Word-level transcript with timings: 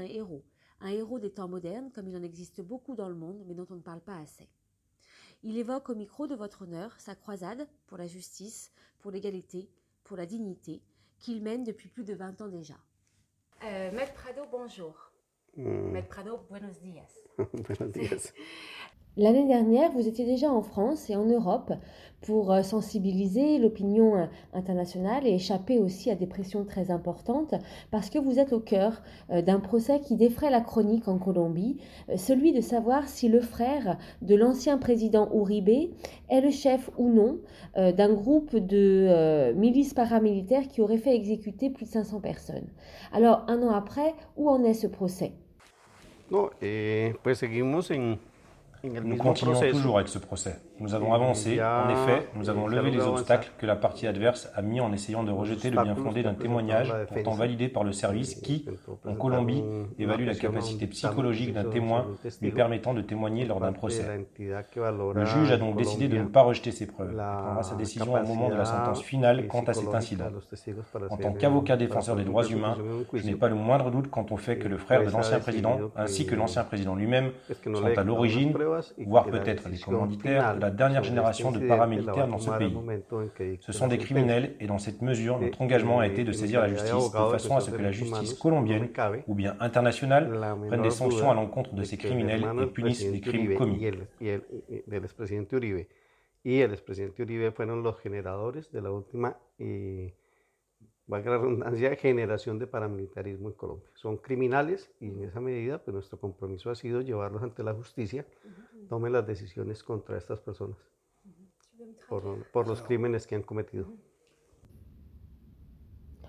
Un 0.00 0.04
héros, 0.04 0.42
un 0.80 0.88
héros 0.88 1.18
des 1.18 1.30
temps 1.30 1.46
modernes 1.46 1.90
comme 1.92 2.08
il 2.08 2.16
en 2.16 2.22
existe 2.22 2.62
beaucoup 2.62 2.94
dans 2.94 3.10
le 3.10 3.14
monde 3.14 3.44
mais 3.46 3.54
dont 3.54 3.66
on 3.68 3.74
ne 3.74 3.82
parle 3.82 4.00
pas 4.00 4.16
assez. 4.16 4.48
Il 5.42 5.58
évoque 5.58 5.90
au 5.90 5.94
micro 5.94 6.26
de 6.26 6.34
votre 6.34 6.62
honneur 6.62 6.98
sa 6.98 7.14
croisade 7.14 7.68
pour 7.86 7.98
la 7.98 8.06
justice, 8.06 8.72
pour 9.00 9.10
l'égalité, 9.10 9.68
pour 10.04 10.16
la 10.16 10.24
dignité, 10.24 10.82
qu'il 11.18 11.42
mène 11.42 11.64
depuis 11.64 11.90
plus 11.90 12.04
de 12.04 12.14
20 12.14 12.40
ans 12.40 12.48
déjà. 12.48 12.76
Euh, 13.62 13.92
Maître 13.92 14.14
Prado, 14.14 14.42
bonjour. 14.50 15.12
Mm. 15.56 15.90
Maître 15.90 16.08
Prado, 16.08 16.38
buenos 16.48 16.80
días. 16.80 17.12
Buenos 17.52 17.92
días. 17.92 18.32
L'année 19.16 19.46
dernière, 19.46 19.90
vous 19.90 20.06
étiez 20.06 20.24
déjà 20.24 20.52
en 20.52 20.62
France 20.62 21.10
et 21.10 21.16
en 21.16 21.24
Europe 21.24 21.72
pour 22.20 22.52
euh, 22.52 22.62
sensibiliser 22.62 23.58
l'opinion 23.58 24.16
euh, 24.16 24.26
internationale 24.52 25.26
et 25.26 25.34
échapper 25.34 25.80
aussi 25.80 26.12
à 26.12 26.14
des 26.14 26.28
pressions 26.28 26.64
très 26.64 26.92
importantes 26.92 27.54
parce 27.90 28.08
que 28.08 28.20
vous 28.20 28.38
êtes 28.38 28.52
au 28.52 28.60
cœur 28.60 29.02
euh, 29.30 29.42
d'un 29.42 29.58
procès 29.58 30.00
qui 30.00 30.14
défraie 30.14 30.50
la 30.50 30.60
chronique 30.60 31.08
en 31.08 31.18
Colombie, 31.18 31.78
celui 32.16 32.52
de 32.52 32.60
savoir 32.60 33.08
si 33.08 33.28
le 33.28 33.40
frère 33.40 33.98
de 34.22 34.36
l'ancien 34.36 34.78
président 34.78 35.28
Uribe 35.34 35.90
est 36.28 36.40
le 36.40 36.50
chef 36.50 36.90
ou 36.96 37.08
non 37.08 37.38
d'un 37.76 38.12
groupe 38.12 38.56
de 38.56 39.52
milices 39.54 39.94
paramilitaires 39.94 40.68
qui 40.68 40.80
aurait 40.80 40.98
fait 40.98 41.14
exécuter 41.14 41.70
plus 41.70 41.84
de 41.84 41.90
500 41.90 42.20
personnes. 42.20 42.66
Alors, 43.12 43.44
un 43.48 43.62
an 43.62 43.70
après, 43.70 44.14
où 44.36 44.48
en 44.48 44.62
est 44.64 44.74
ce 44.74 44.86
procès? 44.86 45.32
No, 46.30 46.50
eh, 46.62 47.14
pues 47.24 47.38
seguimos 47.38 47.90
en, 47.90 48.16
Nous 48.84 49.16
continuons 49.16 49.60
toujours 49.70 49.98
avec 49.98 50.08
ce 50.08 50.18
procès. 50.18 50.56
Nous 50.80 50.94
avons 50.94 51.12
avancé. 51.12 51.60
En 51.62 51.90
effet, 51.90 52.28
nous 52.34 52.48
avons 52.48 52.66
levé 52.66 52.90
les 52.90 53.02
obstacles 53.02 53.50
que 53.58 53.66
la 53.66 53.76
partie 53.76 54.06
adverse 54.06 54.50
a 54.54 54.62
mis 54.62 54.80
en 54.80 54.92
essayant 54.92 55.22
de 55.22 55.30
rejeter 55.30 55.70
le 55.70 55.82
bien 55.82 55.94
fondé 55.94 56.22
d'un 56.22 56.34
témoignage 56.34 56.92
pourtant 57.08 57.34
validé 57.34 57.68
par 57.68 57.84
le 57.84 57.92
service 57.92 58.34
qui, 58.36 58.66
en 59.06 59.14
Colombie, 59.14 59.62
évalue 59.98 60.26
la 60.26 60.34
capacité 60.34 60.86
psychologique 60.86 61.52
d'un 61.52 61.64
témoin 61.64 62.06
lui 62.40 62.50
permettant 62.50 62.94
de 62.94 63.02
témoigner 63.02 63.44
lors 63.44 63.60
d'un 63.60 63.72
procès. 63.72 64.04
Le 64.38 65.24
juge 65.24 65.52
a 65.52 65.56
donc 65.58 65.76
décidé 65.76 66.08
de 66.08 66.16
ne 66.16 66.24
pas 66.24 66.42
rejeter 66.42 66.70
ces 66.70 66.86
preuves 66.86 67.12
et 67.12 67.16
prendra 67.16 67.62
sa 67.62 67.74
décision 67.74 68.14
au 68.14 68.26
moment 68.26 68.48
de 68.48 68.54
la 68.54 68.64
sentence 68.64 69.02
finale 69.02 69.46
quant 69.48 69.62
à 69.64 69.74
cet 69.74 69.94
incident. 69.94 70.26
En 71.10 71.16
tant 71.16 71.32
qu'avocat 71.32 71.76
défenseur 71.76 72.16
des 72.16 72.24
droits 72.24 72.46
humains, 72.46 72.76
je 73.12 73.26
n'ai 73.26 73.34
pas 73.34 73.48
le 73.48 73.54
moindre 73.54 73.90
doute 73.90 74.08
quant 74.10 74.26
au 74.30 74.36
fait 74.36 74.58
que 74.58 74.68
le 74.68 74.78
frère 74.78 75.04
de 75.04 75.10
l'ancien 75.10 75.40
président, 75.40 75.78
ainsi 75.96 76.26
que 76.26 76.34
l'ancien 76.34 76.64
président 76.64 76.94
lui-même, 76.94 77.32
sont 77.64 77.84
à 77.84 78.02
l'origine, 78.02 78.54
voire 79.06 79.26
peut-être 79.26 79.68
les 79.68 79.78
commanditaires, 79.78 80.54
de 80.56 80.60
la 80.60 80.69
dernière 80.70 81.02
génération 81.04 81.52
de 81.52 81.58
paramilitaires 81.66 82.26
dans 82.28 82.38
ce 82.38 82.50
pays. 82.50 82.76
Ce 83.60 83.72
sont 83.72 83.86
des 83.88 83.98
criminels 83.98 84.56
et 84.60 84.66
dans 84.66 84.78
cette 84.78 85.02
mesure, 85.02 85.38
notre 85.38 85.60
engagement 85.62 86.00
a 86.00 86.06
été 86.06 86.24
de 86.24 86.32
saisir 86.32 86.60
la 86.60 86.68
justice 86.68 86.90
de 87.12 87.30
façon 87.32 87.56
à 87.56 87.60
ce 87.60 87.70
que 87.70 87.82
la 87.82 87.92
justice 87.92 88.34
colombienne 88.34 88.88
ou 89.26 89.34
bien 89.34 89.56
internationale 89.60 90.30
prenne 90.68 90.82
des 90.82 90.90
sanctions 90.90 91.30
à 91.30 91.34
l'encontre 91.34 91.74
de 91.74 91.82
ces 91.84 91.96
criminels 91.96 92.44
et 92.62 92.66
punisse 92.66 93.10
les 93.10 93.20
crimes 93.20 93.54
commis. 93.56 93.78
Y 93.80 93.86
el, 93.86 94.06
y 94.20 94.28
el- 94.28 94.42
y 94.68 94.82
del 94.90 95.04
expresidente 95.04 95.56
Uribe. 95.56 95.88
Y 96.44 96.60
el 96.60 96.70
expresidente 96.72 97.22
Uribe 97.22 97.50
fueron 97.52 97.82
los 97.82 97.98
generadores 98.00 98.70
de 98.72 98.80
la 98.80 98.90
última, 98.90 99.36
eh, 99.58 100.14
valga 101.10 101.32
la 101.32 101.38
redundancia, 101.38 101.96
generación 101.96 102.58
de 102.58 102.66
paramilitarismo 102.66 103.48
en 103.48 103.54
Colombia. 103.54 103.90
Son 103.94 104.16
criminales 104.16 104.90
y 105.00 105.08
en 105.08 105.24
esa 105.24 105.40
medida 105.40 105.82
pues 105.82 105.92
nuestro 105.92 106.18
compromiso 106.18 106.70
ha 106.70 106.76
sido 106.76 107.00
llevarlos 107.00 107.42
ante 107.42 107.62
la 107.64 107.74
justicia, 107.74 108.24
tomen 108.88 109.12
las 109.12 109.26
decisiones 109.26 109.82
contra 109.82 110.16
estas 110.16 110.40
personas 110.40 110.78
por, 112.08 112.22
por 112.52 112.68
los 112.68 112.80
crímenes 112.82 113.26
que 113.26 113.34
han 113.34 113.42
cometido. 113.42 113.86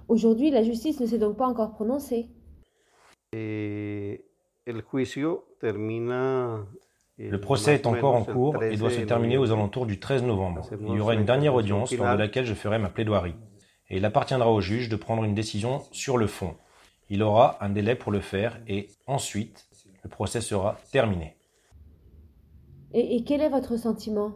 Aujourd'hui, 0.07 0.49
la 0.51 0.63
justice 0.63 0.99
ne 0.99 1.07
s'est 1.07 1.19
donc 1.19 1.37
pas 1.37 1.47
encore 1.47 1.73
prononcée. 1.73 2.27
Eh, 3.33 4.25
el 4.65 4.81
juicio 4.81 5.55
termina. 5.59 6.65
Le 7.17 7.39
procès 7.39 7.75
est 7.75 7.85
encore 7.85 8.15
en 8.15 8.25
cours 8.25 8.55
et 8.63 8.69
13 8.71 8.79
doit 8.79 8.89
se 8.89 9.01
de 9.01 9.05
terminer 9.05 9.37
aux 9.37 9.41
noviembre. 9.41 9.61
alentours 9.61 9.85
du 9.85 9.99
13 9.99 10.23
novembre. 10.23 10.67
Il 10.81 10.95
y 10.95 10.99
aura 10.99 11.13
une 11.13 11.23
dernière 11.23 11.53
audience 11.53 11.95
lors 11.95 12.11
de 12.13 12.17
laquelle 12.17 12.45
je 12.45 12.55
ferai 12.55 12.79
ma 12.79 12.89
plaidoirie. 12.89 13.35
Et 13.91 13.97
il 13.97 14.05
appartiendra 14.05 14.49
au 14.49 14.61
juge 14.61 14.87
de 14.87 14.95
prendre 14.95 15.25
une 15.25 15.35
décision 15.35 15.83
sur 15.91 16.17
le 16.17 16.25
fond. 16.25 16.55
Il 17.09 17.21
aura 17.21 17.57
un 17.59 17.69
délai 17.69 17.95
pour 17.95 18.13
le 18.13 18.21
faire 18.21 18.61
et 18.65 18.87
ensuite, 19.05 19.67
le 20.01 20.09
procès 20.09 20.39
sera 20.39 20.77
terminé. 20.93 21.35
Et, 22.93 23.17
et 23.17 23.23
quel 23.25 23.41
est 23.41 23.49
votre 23.49 23.75
sentiment? 23.75 24.31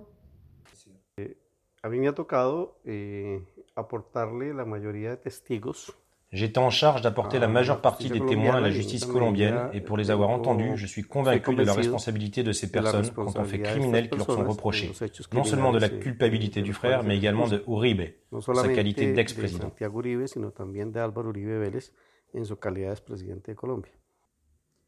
A 1.83 1.89
mí 1.89 1.99
me 1.99 2.07
ha 2.09 2.13
tocado 2.13 2.79
eh, 2.83 3.39
aportarle 3.75 4.51
la 4.51 4.66
mayoría 4.66 5.11
de 5.11 5.17
testigos. 5.17 5.93
J'étais 6.31 6.58
en 6.58 6.69
charge 6.69 7.02
d'apporter 7.02 7.40
la 7.40 7.47
majeure 7.47 7.81
partie 7.81 8.09
des 8.09 8.19
témoins 8.25 8.56
à 8.58 8.59
la 8.59 8.69
justice 8.72 9.06
colombienne 9.13 9.69
et 9.74 9.80
pour 9.80 9.96
les 9.96 10.12
avoir 10.12 10.30
entendus, 10.31 10.75
je 10.75 10.86
suis 10.86 11.03
convaincu 11.03 11.56
de 11.56 11.63
la 11.63 11.74
responsabilité 11.78 12.44
de 12.44 12.52
ces 12.52 12.72
personnes 12.72 13.13
quant 13.13 13.28
aux 13.28 13.46
faits 13.46 13.62
criminels 13.63 14.09
qui 14.09 14.18
leur 14.18 14.25
sont 14.25 14.44
reprochés. 14.50 14.91
Non 15.34 15.44
seulement 15.46 15.72
de 15.72 15.80
la 15.80 15.88
culpabilité 16.00 16.62
du 16.62 16.74
frère, 16.74 17.03
mais 17.03 17.16
également 17.18 17.47
de 17.47 17.64
Uribe, 17.68 18.02
sa 18.41 18.68
qualité 18.75 19.08
de 19.12 19.16
d'ex-président. 19.16 19.72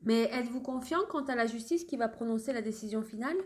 Mais 0.01 0.23
êtes-vous 0.31 0.61
confiant 0.61 0.99
quant 1.09 1.25
à 1.25 1.35
la 1.35 1.45
justice 1.47 1.83
qui 1.85 1.97
va 1.97 2.07
prononcer 2.09 2.51
la 2.53 2.61
décision 2.61 3.01
finale? 3.03 3.37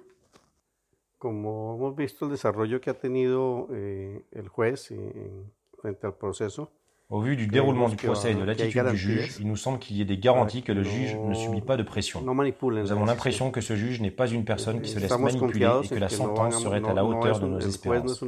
Como 1.17 1.75
hemos 1.75 1.95
visto 1.95 2.25
el 2.25 2.31
desarrollo 2.31 2.81
que 2.81 2.89
ha 2.89 2.95
tenido 2.97 3.67
eh, 3.71 4.25
el 4.31 4.47
juez 4.49 4.89
en- 4.91 5.51
frente 5.77 6.05
al 6.07 6.15
proceso, 6.17 6.71
Au 7.11 7.19
vu 7.19 7.35
du 7.35 7.45
déroulement 7.45 7.89
du 7.89 7.97
procès 7.97 8.31
et 8.31 8.35
de 8.35 8.43
l'attitude 8.43 8.87
du 8.87 8.97
juge, 8.97 9.35
il 9.41 9.47
nous 9.47 9.57
semble 9.57 9.79
qu'il 9.79 9.97
y 9.97 10.01
ait 10.01 10.05
des 10.05 10.17
garanties 10.17 10.63
que 10.63 10.71
le 10.71 10.81
juge 10.81 11.17
ne 11.17 11.33
subit 11.33 11.59
pas 11.59 11.75
de 11.75 11.83
pression. 11.83 12.21
Nous 12.21 12.91
avons 12.91 13.05
l'impression 13.05 13.51
que 13.51 13.59
ce 13.59 13.75
juge 13.75 13.99
n'est 13.99 14.11
pas 14.11 14.27
une 14.27 14.45
personne 14.45 14.81
qui 14.81 14.89
se 14.89 14.99
laisse 14.99 15.17
manipuler 15.17 15.69
et 15.83 15.87
que 15.89 15.95
la 15.95 16.07
sentence 16.09 16.63
serait 16.63 16.83
à 16.87 16.93
la 16.93 17.03
hauteur 17.05 17.39
de 17.41 17.47
nos 17.47 17.59
espérances. 17.59 18.23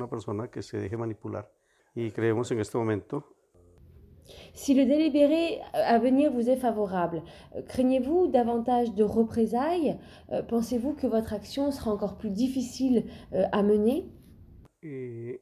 Si 4.53 4.73
le 4.73 4.85
délibéré 4.85 5.59
à 5.73 5.99
venir 5.99 6.31
vous 6.31 6.49
est 6.49 6.55
favorable, 6.55 7.23
craignez-vous 7.67 8.27
davantage 8.27 8.93
de 8.93 9.03
représailles? 9.03 9.99
Euh, 10.31 10.41
Pensez-vous 10.41 10.93
que 10.93 11.07
votre 11.07 11.33
action 11.33 11.71
sera 11.71 11.91
encore 11.91 12.17
plus 12.17 12.29
difficile 12.29 13.05
euh, 13.33 13.43
à 13.51 13.63
mener? 13.63 14.05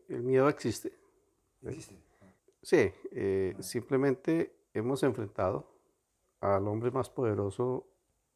Miedo 0.10 0.50
existe. 0.50 0.92
Sí, 2.62 2.92
eh, 3.12 3.56
simplemente 3.60 4.56
hemos 4.74 5.02
enfrentado 5.04 5.72
al 6.40 6.68
hombre 6.68 6.92
más 6.92 7.10
poderoso. 7.10 7.88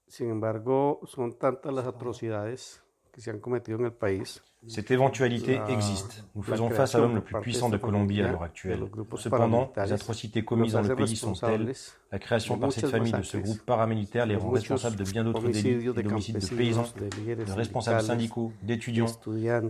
Sin 0.07 0.29
embargo, 0.29 0.99
son 1.05 1.37
tantas 1.37 1.73
las 1.73 1.85
atrocidades 1.85 2.83
que 3.11 3.21
se 3.21 3.31
han 3.31 3.39
cometido 3.39 3.77
en 3.79 3.85
el 3.85 3.93
país. 3.93 4.43
Cette 4.67 4.91
éventualité 4.91 5.59
existe. 5.69 6.25
Nous 6.35 6.43
faisons 6.43 6.69
face 6.69 6.95
à 6.95 6.99
l'homme 6.99 7.15
le 7.15 7.21
plus 7.21 7.39
puissant 7.39 7.69
de 7.69 7.77
Colombie 7.77 8.21
à 8.21 8.29
l'heure 8.29 8.43
actuelle. 8.43 8.81
Cependant, 9.15 9.71
les 9.75 9.93
atrocités 9.93 10.43
commises 10.43 10.73
dans 10.73 10.81
le 10.81 10.95
pays 10.95 11.15
sont 11.15 11.33
telles, 11.33 11.73
la 12.11 12.19
création 12.19 12.57
par 12.57 12.71
cette 12.71 12.87
famille 12.87 13.11
de 13.11 13.23
ce 13.23 13.37
groupe 13.37 13.61
paramilitaire 13.65 14.25
les 14.25 14.35
rend 14.35 14.49
responsables 14.49 14.95
de 14.95 15.03
bien 15.03 15.23
d'autres 15.23 15.49
délits, 15.49 15.93
d'homicides 15.93 16.39
de 16.39 16.55
paysans, 16.55 16.85
de 16.97 17.51
responsables 17.51 18.01
syndicaux, 18.01 18.53
d'étudiants, 18.63 19.07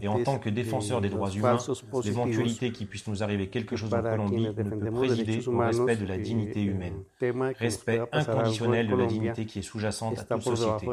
et 0.02 0.08
en 0.08 0.24
tant 0.24 0.38
que 0.38 0.50
défenseurs 0.50 1.02
des 1.02 1.10
droits 1.10 1.32
humains, 1.32 1.58
l'éventualité 2.04 2.72
qu'il 2.72 2.88
puisse 2.88 3.08
nous 3.08 3.24
arriver 3.24 3.48
quelque 3.48 3.76
chose 3.76 3.94
en 3.94 4.02
Colombie 4.02 4.48
ne 4.48 4.52
peut 4.52 4.92
présider 4.92 5.48
au 5.48 5.58
respect 5.58 5.96
de 5.96 6.06
la 6.06 6.18
dignité 6.18 6.62
humaine. 6.62 7.04
Respect 7.60 8.02
inconditionnel 8.12 8.88
de 8.88 8.96
la 8.96 9.06
dignité 9.06 9.46
qui 9.46 9.60
est 9.60 9.64
sous-jacente 9.64 10.20
à 10.20 10.24
toute 10.24 10.44
société. 10.44 10.88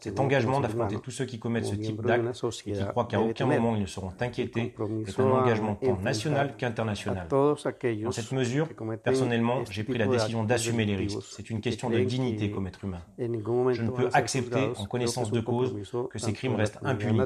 Cet 0.00 0.20
engagement 0.20 0.60
d'affronter 0.60 0.98
tous 0.98 1.10
ceux 1.10 1.26
qui 1.26 1.38
commettent 1.38 1.66
ce 1.66 1.74
type 1.74 2.02
d'actes 2.02 2.42
et 2.66 2.72
qui 2.72 2.86
croient 2.86 3.08
aucun 3.22 3.46
moment 3.46 3.76
ils 3.76 3.82
ne 3.82 3.86
seront 3.86 4.12
inquiétés 4.20 4.74
est 5.06 5.20
un 5.20 5.30
engagement 5.30 5.74
tant 5.74 5.96
national 5.98 6.56
qu'international. 6.56 7.26
Dans 7.28 8.12
cette 8.12 8.32
mesure, 8.32 8.68
personnellement, 9.02 9.64
j'ai 9.70 9.84
pris 9.84 9.98
la 9.98 10.06
décision 10.06 10.44
d'assumer 10.44 10.84
les 10.84 10.96
risques. 10.96 11.20
C'est 11.30 11.50
une 11.50 11.60
question 11.60 11.90
de 11.90 11.98
dignité 12.00 12.50
comme 12.50 12.66
être 12.66 12.84
humain. 12.84 13.00
Je 13.18 13.82
ne 13.82 13.90
peux 13.90 14.08
accepter, 14.12 14.70
en 14.76 14.86
connaissance 14.86 15.30
de 15.30 15.40
cause, 15.40 15.74
que 16.10 16.18
ces 16.18 16.32
crimes 16.32 16.54
restent 16.54 16.78
impunis. 16.82 17.20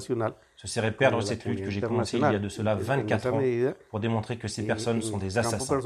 Ce 0.56 0.68
serait 0.68 0.92
perdre 0.92 1.20
cette 1.20 1.44
lutte 1.44 1.62
que 1.62 1.70
j'ai 1.70 1.80
commencée 1.80 2.18
il 2.18 2.22
y 2.22 2.24
a 2.24 2.38
de 2.38 2.48
cela 2.48 2.74
24 2.74 3.32
ans 3.32 3.40
pour 3.90 4.00
démontrer 4.00 4.36
que 4.36 4.48
ces 4.48 4.66
personnes 4.66 5.02
sont 5.02 5.18
des 5.18 5.38
assassins. 5.38 5.78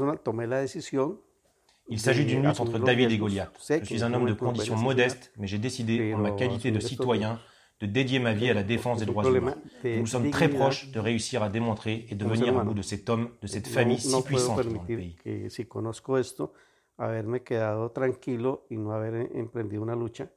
Il 1.91 1.99
s'agit 1.99 2.23
d'une 2.25 2.45
lutte 2.45 2.59
entre 2.59 2.77
David 2.77 3.11
et 3.11 3.17
Goliath. 3.17 3.51
Je 3.67 3.83
suis 3.83 4.03
un 4.03 4.13
homme 4.13 4.27
de 4.27 4.33
condition 4.33 4.75
modeste, 4.75 5.31
mais 5.37 5.47
j'ai 5.47 5.57
décidé, 5.57 6.13
en 6.13 6.19
ma 6.19 6.31
qualité 6.31 6.71
de 6.71 6.79
citoyen, 6.79 7.39
de 7.79 7.85
dédier 7.85 8.19
ma 8.19 8.33
vie 8.33 8.49
à 8.49 8.53
la 8.53 8.63
défense 8.63 8.99
des 8.99 9.05
droits 9.05 9.25
humains. 9.25 9.55
Nous 9.83 10.05
sommes 10.05 10.29
très 10.31 10.49
proches 10.49 10.91
de 10.91 10.99
réussir 10.99 11.41
à 11.43 11.49
démontrer 11.49 12.05
et 12.09 12.15
de 12.15 12.25
venir 12.25 12.55
au 12.55 12.63
bout 12.63 12.73
de 12.73 12.81
cet 12.81 13.09
homme, 13.09 13.29
de 13.41 13.47
cette 13.47 13.67
famille 13.67 13.99
si 13.99 14.21
puissante 14.23 14.63
dans 14.63 14.73
le 14.73 14.85
pays. 14.85 15.15
que 15.15 15.49
si 15.49 15.65
conozco 15.65 16.17
esto, 16.17 16.53
haberme 16.97 17.41
quedado 17.41 17.91
tranquilo 17.91 18.65
y 18.69 18.75
no 18.75 18.91
haber 18.91 19.31
emprendido 19.33 19.81
una 19.81 19.95
lucha 19.95 20.29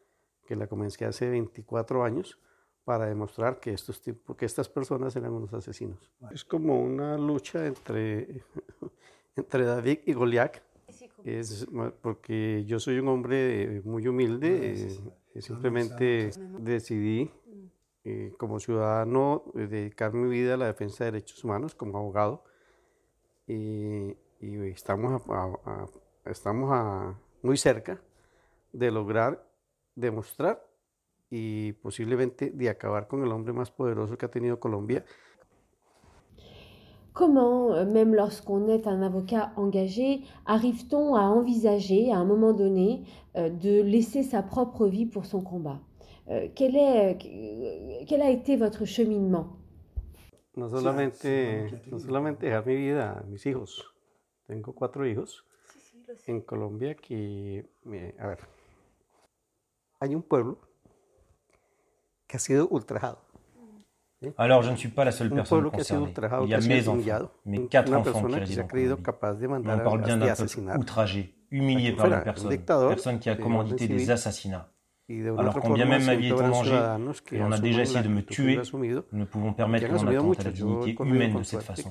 que 0.47 0.55
la 0.55 0.69
comencé 0.69 1.05
hace 1.05 1.29
24 1.29 2.05
años 2.05 2.39
para 2.85 3.07
demostrar 3.07 3.59
que, 3.59 3.73
estos 3.73 4.01
tipos, 4.01 4.37
que 4.37 4.45
estas 4.45 4.69
personas 4.69 5.15
eran 5.17 5.33
unos 5.33 5.53
asesinos. 5.53 6.11
Es 6.33 6.45
como 6.45 6.81
una 6.81 7.17
lucha 7.17 7.67
entre, 7.67 8.43
entre 9.37 9.65
David 9.65 9.99
y 10.07 10.13
Goliat. 10.13 10.59
es 11.25 11.67
porque 12.01 12.65
yo 12.67 12.79
soy 12.79 12.99
un 12.99 13.09
hombre 13.09 13.81
muy 13.85 14.07
humilde, 14.07 14.73
eh, 14.73 15.01
simplemente 15.41 16.31
decidí 16.59 17.31
eh, 18.05 18.33
como 18.37 18.61
ciudadano 18.61 19.45
eh, 19.55 19.67
dedicar 19.69 20.13
mi 20.13 20.29
vida 20.29 20.55
a 20.55 20.57
la 20.57 20.67
defensa 20.67 21.05
de 21.05 21.13
derechos 21.13 21.43
humanos 21.45 21.75
como 21.75 21.99
abogado 21.99 22.45
y, 23.47 24.17
y 24.41 24.57
estamos, 24.69 25.23
a, 25.29 25.87
estamos 26.27 26.71
a, 26.73 27.15
muy 27.43 27.57
cerca 27.57 28.01
de 28.73 28.91
lograr 28.91 29.47
demostrar 29.95 30.67
y 31.31 31.73
posiblemente 31.75 32.51
de 32.51 32.69
acabar 32.69 33.09
con 33.09 33.23
el 33.23 33.33
hombre 33.33 33.53
más 33.53 33.71
poderoso 33.71 34.19
que 34.19 34.27
ha 34.27 34.31
tenido 34.31 34.61
Colombia. 34.61 35.05
Comment, 37.13 37.73
euh, 37.73 37.85
même 37.85 38.15
lorsqu'on 38.15 38.69
est 38.69 38.87
un 38.87 39.03
avocat 39.03 39.53
engagé, 39.57 40.23
arrive-t-on 40.47 41.15
à 41.15 41.23
envisager 41.23 42.11
à 42.11 42.17
un 42.17 42.25
moment 42.25 42.55
donné 42.55 43.05
euh, 43.37 43.51
de 43.51 43.83
laisser 43.83 44.23
sa 44.23 44.43
propre 44.43 44.87
vie 44.87 45.05
pour 45.05 45.27
son 45.27 45.43
combat? 45.43 45.81
Euh, 46.29 46.49
quel, 46.55 46.77
est, 46.77 47.19
quel 48.07 48.23
a 48.23 48.31
été 48.31 48.57
votre 48.57 48.87
cheminement? 48.87 49.59
No 50.55 50.69
solamente, 50.69 51.81
no 51.91 51.99
solamente 51.99 52.45
dejar 52.45 52.67
mi 52.67 52.77
vida 52.77 53.25
mis 53.29 53.47
hijos. 53.47 53.95
Tengo 54.47 54.75
cuatro 54.75 55.07
hijos 55.07 55.47
en 56.27 56.41
Colombia 56.43 56.95
que, 56.95 57.65
a 58.19 58.27
ver, 58.27 58.39
hay 59.99 60.15
un 60.15 60.23
pueblo 60.23 60.59
que 62.27 62.37
ha 62.37 62.41
sido 62.41 62.69
ultrajado. 62.71 63.22
Alors, 64.39 64.63
je 64.63 64.71
ne 64.71 64.77
suis 64.77 64.89
pas 64.89 65.05
la 65.05 65.13
seule 65.13 65.31
personne 65.31 65.71
concernée. 65.71 66.15
Il 66.45 66.49
y 66.51 66.55
a 66.55 66.61
mes 66.61 66.89
enfants, 66.89 67.29
mes 67.47 67.67
quatre 67.69 67.93
enfants 67.93 68.23
qui 68.27 68.39
résident 68.41 68.63
en. 68.63 68.69
On 69.65 69.79
parle 69.85 70.03
bien 70.03 70.17
d'un 70.17 70.35
peuple 70.35 70.79
outragé, 70.79 71.35
humilié 71.51 71.93
par 71.93 72.07
une 72.07 72.23
personne, 72.23 72.49
personne 72.89 73.19
qui 73.19 73.29
a 73.31 73.37
commandité 73.37 73.89
des 73.89 74.11
assassinats. 74.11 74.69
Alors 75.39 75.61
quand 75.61 75.71
bien 75.71 75.87
même 75.87 76.05
ma 76.05 76.15
vie 76.15 76.29
est 76.29 76.33
en 76.33 76.49
danger 76.49 76.97
et 77.33 77.43
on 77.43 77.53
a 77.53 77.59
déjà 77.59 77.83
essayé 77.83 78.03
de 78.03 78.09
me 78.09 78.23
tuer, 78.23 78.59
nous 79.13 79.19
ne 79.21 79.25
pouvons 79.25 79.53
permettre 79.53 79.89
qu'on 79.89 80.07
attente 80.07 80.41
à 80.41 80.45
la 80.45 80.51
dignité 80.51 80.97
humaine 81.03 81.39
de 81.39 81.43
cette 81.43 81.63
façon. 81.63 81.91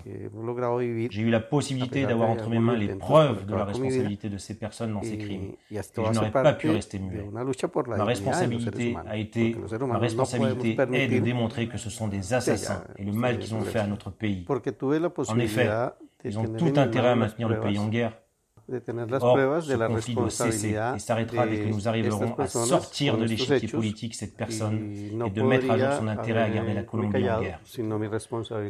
J'ai 1.09 1.21
eu 1.21 1.29
la 1.29 1.39
possibilité 1.39 2.06
d'avoir 2.06 2.29
entre 2.29 2.50
mes 2.50 2.59
mains 2.59 2.75
les 2.75 2.95
preuves 2.95 3.45
de 3.45 3.56
la 3.56 3.65
responsabilité 3.65 4.29
de 4.29 4.38
ces 4.38 4.56
personnes 4.56 4.94
dans 4.94 5.03
ces 5.03 5.18
crimes. 5.18 5.51
Et 5.71 5.75
je 5.75 6.13
n'aurais 6.13 6.31
pas 6.31 6.53
pu 6.53 6.69
rester 6.69 7.00
muet. 7.00 7.29
Ma 7.31 8.03
responsabilité 8.06 8.95
a 9.07 9.18
été, 9.18 9.56
ma 9.88 9.97
responsabilité 9.97 10.77
est 10.94 11.07
de 11.07 11.19
démontrer 11.19 11.68
que 11.68 11.77
ce 11.77 11.89
sont 11.89 12.07
des 12.07 12.33
assassins 12.33 12.83
et 12.97 13.03
le 13.03 13.12
mal 13.12 13.39
qu'ils 13.39 13.56
ont 13.56 13.62
fait 13.62 13.79
à 13.79 13.88
notre 13.88 14.12
pays. 14.12 14.45
En 15.27 15.39
effet, 15.39 15.69
ils 16.23 16.38
ont 16.38 16.45
tout 16.45 16.73
intérêt 16.77 17.09
à 17.09 17.15
maintenir 17.15 17.50
le 17.50 17.59
pays 17.59 17.79
en 17.79 17.88
guerre 17.88 18.13
de 18.71 18.79
tener 18.79 19.09
las 19.09 19.21
Or, 19.21 19.33
pruebas 19.33 19.68
de 19.68 19.77
la 19.77 19.88
responsabilidad 19.88 20.95
et 20.95 21.00
s'arrêtera 21.00 21.45
dès 21.45 21.59
que 21.59 21.69
nous 21.69 21.88
arriverons 21.88 22.33
à 22.38 22.47
sortir 22.47 23.18
de 23.18 23.25
l'échiquier 23.25 23.68
politique 23.68 24.15
cette 24.15 24.35
personne 24.35 24.79
et 25.25 25.29
de 25.29 25.41
mettre 25.41 25.69
à 25.69 25.77
jour 25.77 25.94
son 26.00 26.07
intérêt 26.07 26.44
à 26.44 26.50
garder 26.50 26.73
la 26.73 26.83
Colombie 26.83 27.29
en 27.29 27.41
guerre. 27.41 27.59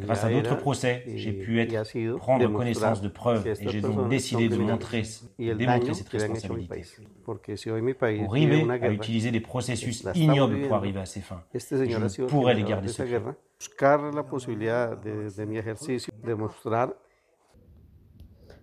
Grâce 0.02 0.24
à 0.24 0.30
d'autres 0.30 0.58
procès, 0.58 1.04
j'ai 1.16 1.34
pu 1.34 1.62
être, 1.62 2.18
prendre 2.18 2.48
connaissance 2.52 3.02
de 3.02 3.08
preuves 3.08 3.48
et 3.48 3.70
j'ai 3.70 3.82
donc 3.82 4.10
décidé 4.10 4.50
de 4.50 4.58
montrer, 4.58 5.04
démontrer 5.38 5.94
cette 5.94 6.10
responsabilité. 6.10 6.84
Uribe 7.28 8.72
a 8.82 8.90
utilisé 8.90 9.32
des 9.32 9.42
processus 9.42 10.06
ignobles 10.16 10.62
pour 10.68 10.76
arriver 10.76 11.00
à 11.00 11.06
ses 11.06 11.22
fins. 11.22 11.44
Je 11.54 12.26
pourrais 12.26 12.56
les 12.56 12.64
garder 12.64 12.88
secrets. 12.88 13.22
Buscar 13.62 14.12
la 14.12 14.24
posibilidad 14.24 15.00
de, 15.00 15.30
de 15.30 15.46
mi 15.46 15.58
ejercicio, 15.58 16.12
demostrar 16.24 16.96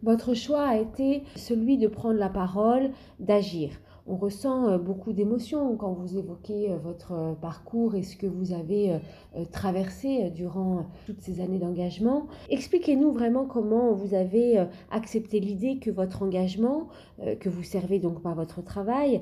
votre 0.03 0.35
choix 0.35 0.63
a 0.63 0.79
été 0.79 1.23
celui 1.37 1.79
de 1.79 1.89
prendre 1.89 2.19
la 2.19 2.29
parole, 2.29 2.91
d'agir. 3.19 3.71
On 4.11 4.17
ressent 4.17 4.69
euh, 4.69 4.79
beaucoup 4.79 5.13
d'émotions 5.13 5.77
quand 5.77 5.93
vous 5.93 6.17
évoquez 6.17 6.73
euh, 6.73 6.79
votre 6.79 7.13
euh, 7.13 7.33
parcours 7.35 7.95
et 7.95 8.03
ce 8.03 8.17
que 8.17 8.27
vous 8.27 8.53
avez 8.55 8.99
traversé 9.53 10.31
durant 10.31 10.87
toutes 11.07 11.21
ces 11.21 11.41
années 11.41 11.59
d'engagement. 11.59 12.27
Expliquez-nous 12.49 13.13
vraiment 13.13 13.45
comment 13.45 13.93
vous 13.93 14.15
avez 14.15 14.67
accepté 14.91 15.39
l'idée 15.39 15.79
que 15.79 15.91
votre 15.91 16.23
engagement, 16.23 16.89
que 17.41 17.49
vous 17.49 17.63
servez 17.63 17.99
donc 17.99 18.23
par 18.23 18.35
votre 18.35 18.63
travail, 18.63 19.21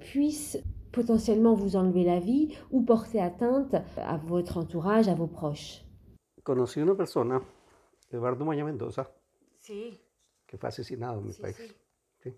puisse 0.00 0.58
potentiellement 0.92 1.54
vous 1.54 1.76
enlever 1.76 2.04
la 2.04 2.20
vie 2.20 2.54
ou 2.70 2.82
porter 2.82 3.20
atteinte 3.20 3.74
à 3.96 4.16
votre 4.16 4.56
entourage, 4.58 5.08
à 5.08 5.14
vos 5.14 5.26
proches. 5.26 5.84
Conocí 6.44 6.80
una 6.80 6.94
persona, 6.94 7.42
Eduardo 8.10 8.44
Moya 8.44 8.64
Mendoza. 8.64 9.10
Sí. 9.60 10.00
Que 10.48 10.56
fue 10.56 10.68
asesinado 10.68 11.20
en 11.20 11.26
mi 11.26 11.32
país. 11.34 11.56
Sí. 12.22 12.34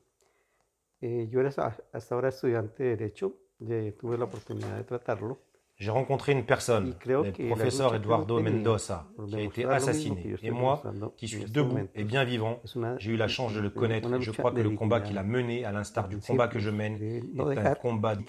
Eh, 1.00 1.28
yo 1.30 1.40
era 1.40 1.48
hasta 1.92 2.14
ahora 2.14 2.28
estudiante 2.28 2.82
de 2.82 2.96
Derecho, 2.96 3.36
de, 3.58 3.92
tuve 3.92 4.18
la 4.18 4.24
oportunidad 4.24 4.76
de 4.76 4.84
tratarlo. 4.84 5.38
J'ai 5.76 5.90
rencontré 5.90 6.32
une 6.32 6.44
personne, 6.44 6.94
le 7.06 7.46
professeur 7.48 7.94
Eduardo 7.94 8.38
Mendoza, 8.38 9.06
qui 9.26 9.34
a 9.34 9.40
été 9.40 9.64
assassiné. 9.64 10.36
Et 10.42 10.50
moi, 10.50 10.82
qui 11.16 11.26
suis 11.26 11.46
debout 11.46 11.88
et 11.94 12.04
bien 12.04 12.22
vivant, 12.24 12.60
j'ai 12.98 13.12
eu 13.12 13.16
la 13.16 13.28
chance 13.28 13.54
de 13.54 13.60
le 13.60 13.70
connaître. 13.70 14.20
Je 14.20 14.30
crois 14.30 14.52
que 14.52 14.60
le 14.60 14.70
combat 14.70 15.00
qu'il 15.00 15.16
a 15.16 15.22
mené, 15.22 15.64
à 15.64 15.72
l'instar 15.72 16.06
du 16.08 16.18
combat 16.18 16.48
que 16.48 16.58
je 16.58 16.68
mène, 16.68 17.02
est 17.02 17.58
un 17.58 17.74
combat 17.76 18.14
de 18.14 18.22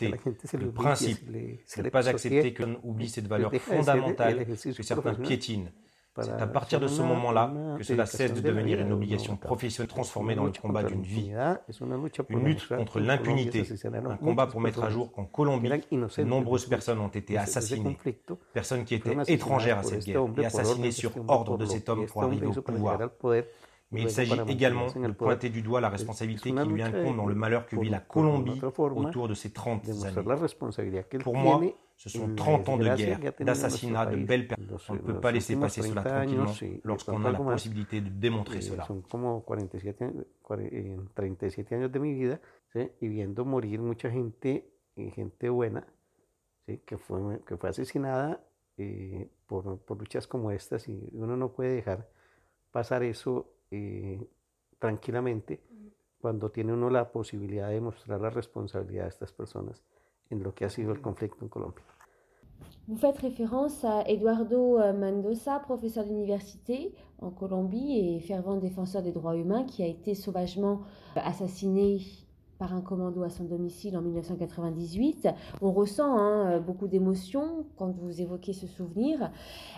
Le 0.58 0.72
principe, 0.72 1.20
c'est 1.66 1.84
ne 1.84 1.90
pas 1.90 2.08
accepter 2.08 2.54
qu'on 2.54 2.80
oublie 2.84 3.10
cette 3.10 3.28
valeur 3.28 3.54
fondamentale 3.56 4.46
que 4.46 4.84
certains 4.84 5.16
piétinent. 5.16 5.72
C'est 6.20 6.32
à 6.32 6.48
partir 6.48 6.80
de 6.80 6.88
ce 6.88 7.02
moment-là 7.02 7.54
que 7.78 7.84
cela 7.84 8.06
cesse 8.06 8.34
de 8.34 8.42
devenir 8.42 8.82
une 8.82 8.92
obligation 8.92 9.38
professionnelle 9.38 9.90
transformée 9.90 10.36
dans 10.36 10.44
le 10.46 10.52
combat 10.52 10.84
d'une 10.84 11.04
vie. 11.04 11.32
Une 12.30 12.44
lutte 12.44 12.68
contre 12.68 13.00
l'impunité, 13.00 13.64
un 13.94 14.18
combat 14.18 14.48
pour 14.48 14.60
mettre 14.62 14.84
à 14.84 14.90
jour 14.90 15.12
qu'en 15.12 15.26
Colombie, 15.26 15.70
de 15.70 16.24
nombreuses 16.24 16.66
personnes 16.66 17.00
ont 17.00 17.08
été 17.08 17.38
assassinées, 17.38 17.98
personnes 18.54 18.84
qui 18.84 18.96
étaient 18.96 19.16
étrangères 19.28 19.80
à 19.80 19.84
cette 19.84 20.06
guerre 20.06 20.26
et 20.38 20.46
assassinées 20.46 20.92
sur 20.92 21.12
ordre 21.28 21.58
de 21.58 21.66
cet 21.66 21.88
homme 21.90 22.06
pour 22.06 22.24
arriver 22.24 22.48
au 22.48 22.62
pouvoir. 22.62 23.00
Mais 23.94 24.04
il 24.04 24.10
s'agit 24.10 24.40
également 24.48 24.88
de 24.88 25.12
pointer 25.12 25.50
du 25.50 25.62
doigt 25.62 25.82
la 25.82 25.90
responsabilité 25.90 26.52
qui 26.52 26.66
lui 26.68 26.82
incombe 26.82 27.18
dans 27.18 27.26
le 27.26 27.36
malheur 27.36 27.68
que 27.68 27.76
vit 27.78 27.90
la 27.90 28.00
Colombie 28.00 28.62
autour 28.96 29.28
de 29.28 29.34
ces 29.34 29.52
30 29.52 29.88
années. 29.88 31.20
Pour 31.24 31.36
moi, 31.36 31.62
ce 32.02 32.10
sont 32.10 32.34
30 32.34 32.70
ans 32.70 32.78
de 32.78 32.96
guerre, 32.96 33.20
d'assassinat, 33.40 34.08
de 34.08 34.16
belles 34.16 34.48
personnes. 34.48 34.80
On 34.90 34.94
ne 34.96 35.14
peut 35.14 35.22
pas 35.22 35.32
laisser 35.32 35.56
passer 35.56 35.84
cela 35.84 36.02
tranquillement 36.02 36.52
lorsqu'on 36.84 37.24
a 37.24 37.32
la 37.32 37.38
possibilité 37.38 38.02
de 38.02 38.10
démontrer 38.10 38.60
cela. 38.62 38.86
Son 38.86 39.02
como 39.02 39.42
47, 39.42 40.04
37 41.14 41.76
años 41.76 41.92
de 41.92 42.00
mi 42.00 42.16
vida 42.16 42.42
y 42.74 43.08
viendo 43.08 43.46
morir 43.46 43.82
mucha 43.82 44.10
gente, 44.10 44.68
gente 44.96 45.50
buena, 45.50 45.86
¿sí? 46.66 46.80
que, 46.88 46.98
fue, 46.98 47.40
que 47.46 47.56
fue 47.56 47.70
asesinada 47.70 48.44
eh, 48.80 49.30
por, 49.46 49.78
por 49.82 50.00
luchas 50.00 50.26
como 50.26 50.50
estas 50.50 50.88
y 50.88 51.08
uno 51.14 51.38
no 51.38 51.52
puede 51.52 51.76
dejar 51.76 52.10
pasar 52.72 53.04
eso 53.04 53.54
eh, 53.70 54.28
tranquilamente 54.80 55.62
cuando 56.20 56.50
tiene 56.50 56.74
uno 56.74 56.90
la 56.90 57.12
posibilidad 57.12 57.70
de 57.70 57.80
mostrar 57.80 58.20
la 58.22 58.32
responsabilidad 58.32 59.04
de 59.04 59.10
estas 59.10 59.32
personas 59.32 59.84
en 60.32 60.44
lo 60.44 60.54
que 60.54 60.66
ha 60.66 60.70
sido 60.70 60.92
el 60.92 61.00
en 61.06 61.48
Colombia. 61.48 61.84
Vous 62.88 62.98
faites 62.98 63.18
référence 63.20 63.86
à 63.86 64.04
Eduardo 64.10 64.80
euh, 64.80 64.94
Mendoza, 64.94 65.60
professeur 65.60 66.04
d'université 66.04 66.94
en 67.20 67.30
Colombie 67.30 68.00
et 68.00 68.20
fervent 68.20 68.58
défenseur 68.58 69.04
des 69.04 69.12
droits 69.12 69.38
humains, 69.38 69.64
qui 69.64 69.84
a 69.84 69.88
été 69.88 70.16
sauvagement 70.16 70.82
assassiné 71.16 72.02
par 72.62 72.76
un 72.76 72.82
commando 72.82 73.24
à 73.24 73.30
son 73.30 73.46
domicile 73.46 73.98
en 73.98 74.04
1998. 74.04 75.28
On 75.64 75.72
ressent 75.72 76.16
hein, 76.20 76.60
beaucoup 76.60 76.88
d'émotions 76.88 77.66
quand 77.76 77.90
vous 77.90 78.22
évoquez 78.22 78.54
ce 78.54 78.68
souvenir. 78.68 79.32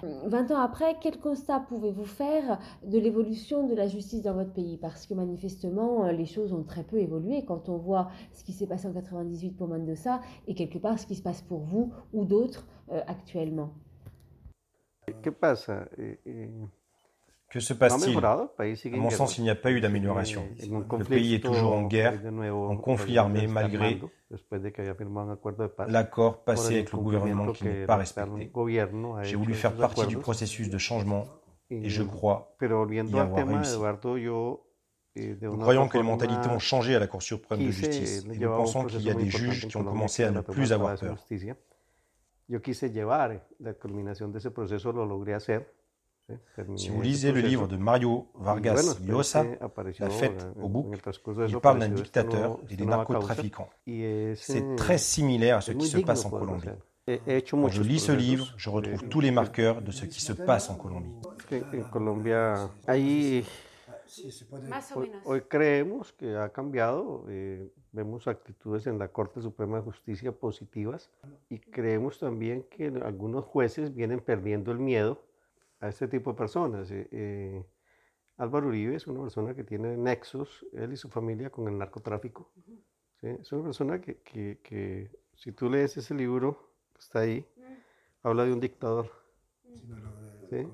20 0.04 0.52
ans 0.52 0.60
après, 0.60 0.98
quel 1.00 1.18
constat 1.18 1.62
pouvez-vous 1.62 2.04
faire 2.04 2.60
de 2.86 3.00
l'évolution 3.00 3.68
de 3.68 3.74
la 3.74 3.88
justice 3.88 4.22
dans 4.22 4.34
votre 4.34 4.52
pays? 4.52 4.78
Parce 4.78 5.08
que 5.08 5.14
manifestement, 5.14 6.08
les 6.08 6.26
choses 6.26 6.52
ont 6.52 6.64
très 6.64 6.84
peu 6.84 6.98
évolué 6.98 7.46
quand 7.46 7.70
on 7.70 7.78
voit 7.78 8.10
ce 8.34 8.44
qui 8.44 8.52
s'est 8.52 8.68
passé 8.68 8.86
en 8.86 8.92
98 8.92 9.52
pour 9.52 9.70
Mendoza 9.70 10.20
et 10.48 10.54
quelque 10.54 10.78
part 10.78 11.00
ce 11.00 11.08
qui 11.08 11.16
se 11.16 11.24
passe 11.24 11.42
pour 11.42 11.62
vous 11.62 11.94
ou 12.12 12.26
d'autres 12.26 12.68
euh, 12.92 13.02
actuellement. 13.08 13.72
¿Qué 15.22 15.32
pasa? 15.32 15.88
Que 17.54 17.60
se 17.60 17.74
passe-t-il? 17.76 18.18
À 18.18 18.98
mon 18.98 19.12
sens, 19.12 19.38
il 19.38 19.44
n'y 19.44 19.52
a 19.52 19.56
pas 19.56 19.70
eu 19.70 19.80
d'amélioration. 19.80 20.44
Le 20.60 21.04
pays 21.04 21.36
est 21.36 21.40
toujours 21.40 21.74
en 21.74 21.84
guerre, 21.84 22.20
en 22.52 22.78
conflit 22.78 23.20
armé, 23.20 23.46
malgré 23.46 24.02
l'accord 25.88 26.44
passé 26.44 26.74
avec 26.78 26.92
le 26.92 26.98
gouvernement 26.98 27.52
qui 27.52 27.66
n'est 27.66 27.86
pas 27.86 27.98
respecté. 27.98 28.52
J'ai 29.22 29.36
voulu 29.36 29.54
faire 29.54 29.76
partie 29.76 30.08
du 30.08 30.18
processus 30.18 30.72
de 30.72 30.80
changement 30.80 31.28
et 31.70 31.90
je 31.90 32.02
crois 32.02 32.56
y 32.60 33.20
avoir 33.20 33.48
réussi. 33.48 33.78
Nous 35.16 35.58
croyons 35.58 35.88
que 35.88 35.98
les 36.00 36.04
mentalités 36.04 36.50
ont 36.50 36.58
changé 36.58 36.96
à 36.96 37.00
la 37.00 37.06
Cour 37.06 37.22
suprême 37.22 37.60
de 37.60 37.70
justice 37.70 38.26
et 38.32 38.40
nous 38.40 38.50
pensons 38.50 38.86
qu'il 38.86 39.02
y 39.04 39.12
a 39.12 39.14
des 39.14 39.30
juges 39.30 39.68
qui 39.68 39.78
ont 39.78 39.84
commencé 39.84 40.24
à 40.24 40.32
ne 40.32 40.42
plus 40.42 40.74
avoir 40.74 40.98
peur. 40.98 41.18
Si 46.76 46.90
vous 46.90 47.02
lisez 47.02 47.32
le 47.32 47.42
livre 47.42 47.68
de 47.68 47.78
Mario 47.78 48.28
Vargas 48.36 48.98
Llosa, 49.06 49.46
La 50.00 50.10
fête 50.10 50.46
au 50.62 50.70
bouc, 50.70 50.96
il 51.48 51.60
parle 51.60 51.80
d'un 51.80 51.90
dictateur 51.90 52.60
et 52.70 52.76
des 52.76 52.86
narcotrafiquants. 52.86 53.70
C'est 54.36 54.76
très 54.76 54.98
similaire 54.98 55.58
à 55.58 55.62
ce 55.62 55.72
qui 55.72 55.88
se 55.88 55.98
passe 56.00 56.26
en 56.26 56.30
Colombie. 56.30 56.68
Quand 57.50 57.68
je 57.68 57.82
lis 57.82 58.00
ce 58.00 58.12
livre, 58.12 58.54
je 58.58 58.70
retrouve 58.70 59.04
tous 59.10 59.20
les 59.20 59.32
marqueurs 59.32 59.82
de 59.82 59.92
ce 59.92 60.06
qui 60.06 60.22
se 60.22 60.34
passe 60.34 60.70
en 60.70 60.76
Colombie. 60.76 61.12
Hoy, 65.26 65.42
creemos 65.48 66.12
que 66.12 66.38
ha 66.38 66.50
cambiado, 66.50 67.26
eh, 67.30 67.72
vemos 67.92 68.28
actitudes 68.28 68.88
en 68.88 69.00
la 69.00 69.08
Corte 69.08 69.42
Suprema 69.42 69.78
de 69.78 69.84
Justicia 69.84 70.32
positivas 70.32 71.10
y 71.50 71.60
creemos 71.60 72.20
también 72.20 72.64
que 72.64 72.92
algunos 73.04 73.46
jueces 73.46 73.94
vienen 73.94 74.20
perdiendo 74.20 74.72
el 74.72 74.80
miedo 74.80 75.24
a 75.84 75.90
este 75.90 76.08
tipo 76.08 76.32
de 76.32 76.38
personas. 76.38 76.90
Eh, 76.92 77.08
eh, 77.12 77.66
Álvaro 78.38 78.68
Uribe 78.68 78.96
es 78.96 79.06
una 79.06 79.22
persona 79.22 79.54
que 79.54 79.66
tiene 79.66 79.98
nexos, 79.98 80.66
él 80.72 80.94
y 80.94 80.98
su 80.98 81.10
familia, 81.10 81.50
con 81.50 81.68
el 81.68 81.78
narcotráfico. 81.78 82.52
¿sí? 83.20 83.28
Es 83.28 83.52
una 83.52 83.64
persona 83.64 84.00
que, 84.00 84.22
que, 84.22 84.60
que, 84.64 85.12
si 85.36 85.52
tú 85.52 85.70
lees 85.70 85.98
ese 85.98 86.16
libro 86.16 86.72
que 86.94 87.00
está 87.00 87.20
ahí, 87.20 87.46
habla 88.24 88.46
de 88.46 88.54
un 88.54 88.62
dictador. 88.62 89.12
¿sí? 90.50 90.68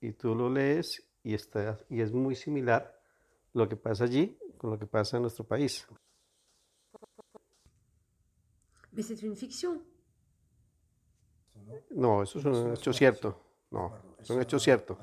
Y 0.00 0.12
tú 0.12 0.36
lo 0.36 0.48
lees 0.48 1.04
y, 1.24 1.34
está, 1.34 1.76
y 1.88 2.00
es 2.00 2.12
muy 2.12 2.36
similar 2.36 2.96
lo 3.54 3.68
que 3.68 3.76
pasa 3.76 4.04
allí 4.04 4.38
con 4.56 4.70
lo 4.70 4.78
que 4.78 4.86
pasa 4.86 5.16
en 5.16 5.22
nuestro 5.22 5.44
país. 5.44 5.86
Mais 8.92 9.02
c'est 9.02 9.20
une 9.24 9.34
fiction. 9.34 9.82
No, 11.90 12.22
eso 12.22 12.38
es 12.38 12.44
un 12.44 12.72
hecho 12.72 12.92
cierto. 12.92 13.36
No, 13.72 14.13
es 14.24 14.30
un 14.30 14.42
hecho 14.42 14.58
cierto. 14.58 14.98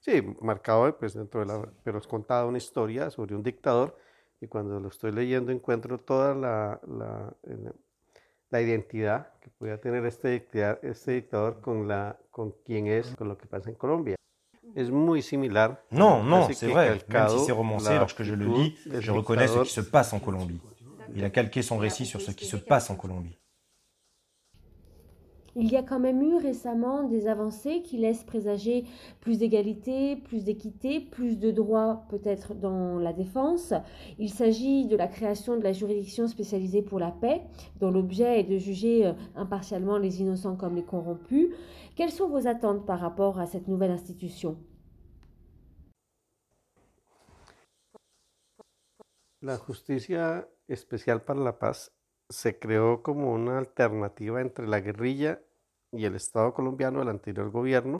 Sí, 0.00 0.22
marcado 0.40 0.96
pues 0.96 1.14
dentro 1.14 1.40
de 1.40 1.46
la, 1.46 1.68
pero 1.82 1.98
es 1.98 2.06
contada 2.06 2.46
una 2.46 2.58
historia 2.58 3.10
sobre 3.10 3.34
un 3.34 3.42
dictador 3.42 3.96
y 4.40 4.46
cuando 4.46 4.78
lo 4.78 4.88
estoy 4.88 5.12
leyendo 5.12 5.50
encuentro 5.50 5.98
toda 5.98 6.34
la, 6.34 6.80
la, 6.86 7.32
la 8.50 8.60
identidad 8.60 9.32
que 9.40 9.50
podía 9.50 9.80
tener 9.80 10.06
este, 10.06 10.46
este 10.82 11.12
dictador 11.12 11.60
con, 11.60 11.88
la, 11.88 12.16
con 12.30 12.54
quién 12.64 12.86
es, 12.86 13.14
con 13.16 13.28
lo 13.28 13.36
que 13.36 13.46
pasa 13.46 13.68
en 13.70 13.74
Colombia. 13.74 14.14
es 14.74 14.90
muy 14.90 15.22
similar. 15.22 15.82
Non, 15.90 16.22
non, 16.22 16.52
c'est 16.52 16.68
vrai. 16.68 17.00
Même 17.08 17.28
si 17.28 17.38
c'est 17.46 17.52
romancé, 17.52 17.94
lorsque 17.96 18.22
je 18.22 18.34
le 18.34 18.46
lis, 18.46 18.78
je 18.86 19.10
reconnais 19.10 19.48
ce 19.48 19.60
qui 19.62 19.70
se 19.70 19.80
passe 19.80 20.12
en 20.12 20.20
Colombie. 20.20 20.60
Il 21.14 21.24
a 21.24 21.30
calqué 21.30 21.62
son 21.62 21.78
récit 21.78 22.06
sur 22.06 22.20
ce 22.20 22.30
qui 22.32 22.44
se 22.44 22.56
passe 22.56 22.90
en 22.90 22.96
Colombie. 22.96 23.36
Il 25.60 25.72
y 25.72 25.76
a 25.76 25.82
quand 25.82 25.98
même 25.98 26.22
eu 26.22 26.36
récemment 26.36 27.02
des 27.02 27.26
avancées 27.26 27.82
qui 27.82 27.96
laissent 27.96 28.22
présager 28.22 28.84
plus 29.20 29.38
d'égalité, 29.38 30.14
plus 30.14 30.44
d'équité, 30.44 31.00
plus 31.00 31.36
de 31.36 31.50
droits 31.50 32.04
peut-être 32.10 32.54
dans 32.54 32.96
la 33.00 33.12
défense. 33.12 33.74
Il 34.20 34.30
s'agit 34.30 34.86
de 34.86 34.94
la 34.94 35.08
création 35.08 35.56
de 35.56 35.64
la 35.64 35.72
juridiction 35.72 36.28
spécialisée 36.28 36.82
pour 36.82 37.00
la 37.00 37.10
paix, 37.10 37.42
dont 37.80 37.90
l'objet 37.90 38.38
est 38.38 38.44
de 38.44 38.56
juger 38.56 39.04
euh, 39.04 39.14
impartialement 39.34 39.98
les 39.98 40.20
innocents 40.20 40.54
comme 40.54 40.76
les 40.76 40.84
corrompus. 40.84 41.48
Quelles 41.96 42.12
sont 42.12 42.28
vos 42.28 42.46
attentes 42.46 42.86
par 42.86 43.00
rapport 43.00 43.40
à 43.40 43.46
cette 43.46 43.66
nouvelle 43.66 43.90
institution? 43.90 44.56
La 49.40 49.58
justicia 49.66 50.48
especial 50.68 51.24
para 51.24 51.40
la 51.40 51.58
paz 51.58 51.90
se 52.28 52.60
creó 52.60 53.02
como 53.02 53.32
una 53.32 53.58
alternativa 53.58 54.40
entre 54.40 54.68
la 54.68 54.80
guerrilla 54.80 55.40
y 55.92 56.04
el 56.04 56.14
Estado 56.14 56.52
colombiano 56.52 57.00
del 57.00 57.08
anterior 57.08 57.50
gobierno. 57.50 57.98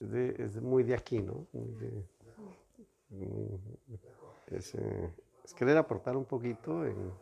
Es, 0.00 0.10
de, 0.10 0.34
es 0.38 0.60
muy 0.60 0.82
de 0.82 0.94
aquí, 0.94 1.20
¿no? 1.20 1.46
De, 1.52 2.04
es, 4.50 4.74
es, 4.74 5.54
querer 5.54 5.76
aportar 5.76 6.16
un 6.16 6.24
poquito 6.24 6.84
en, 6.84 7.12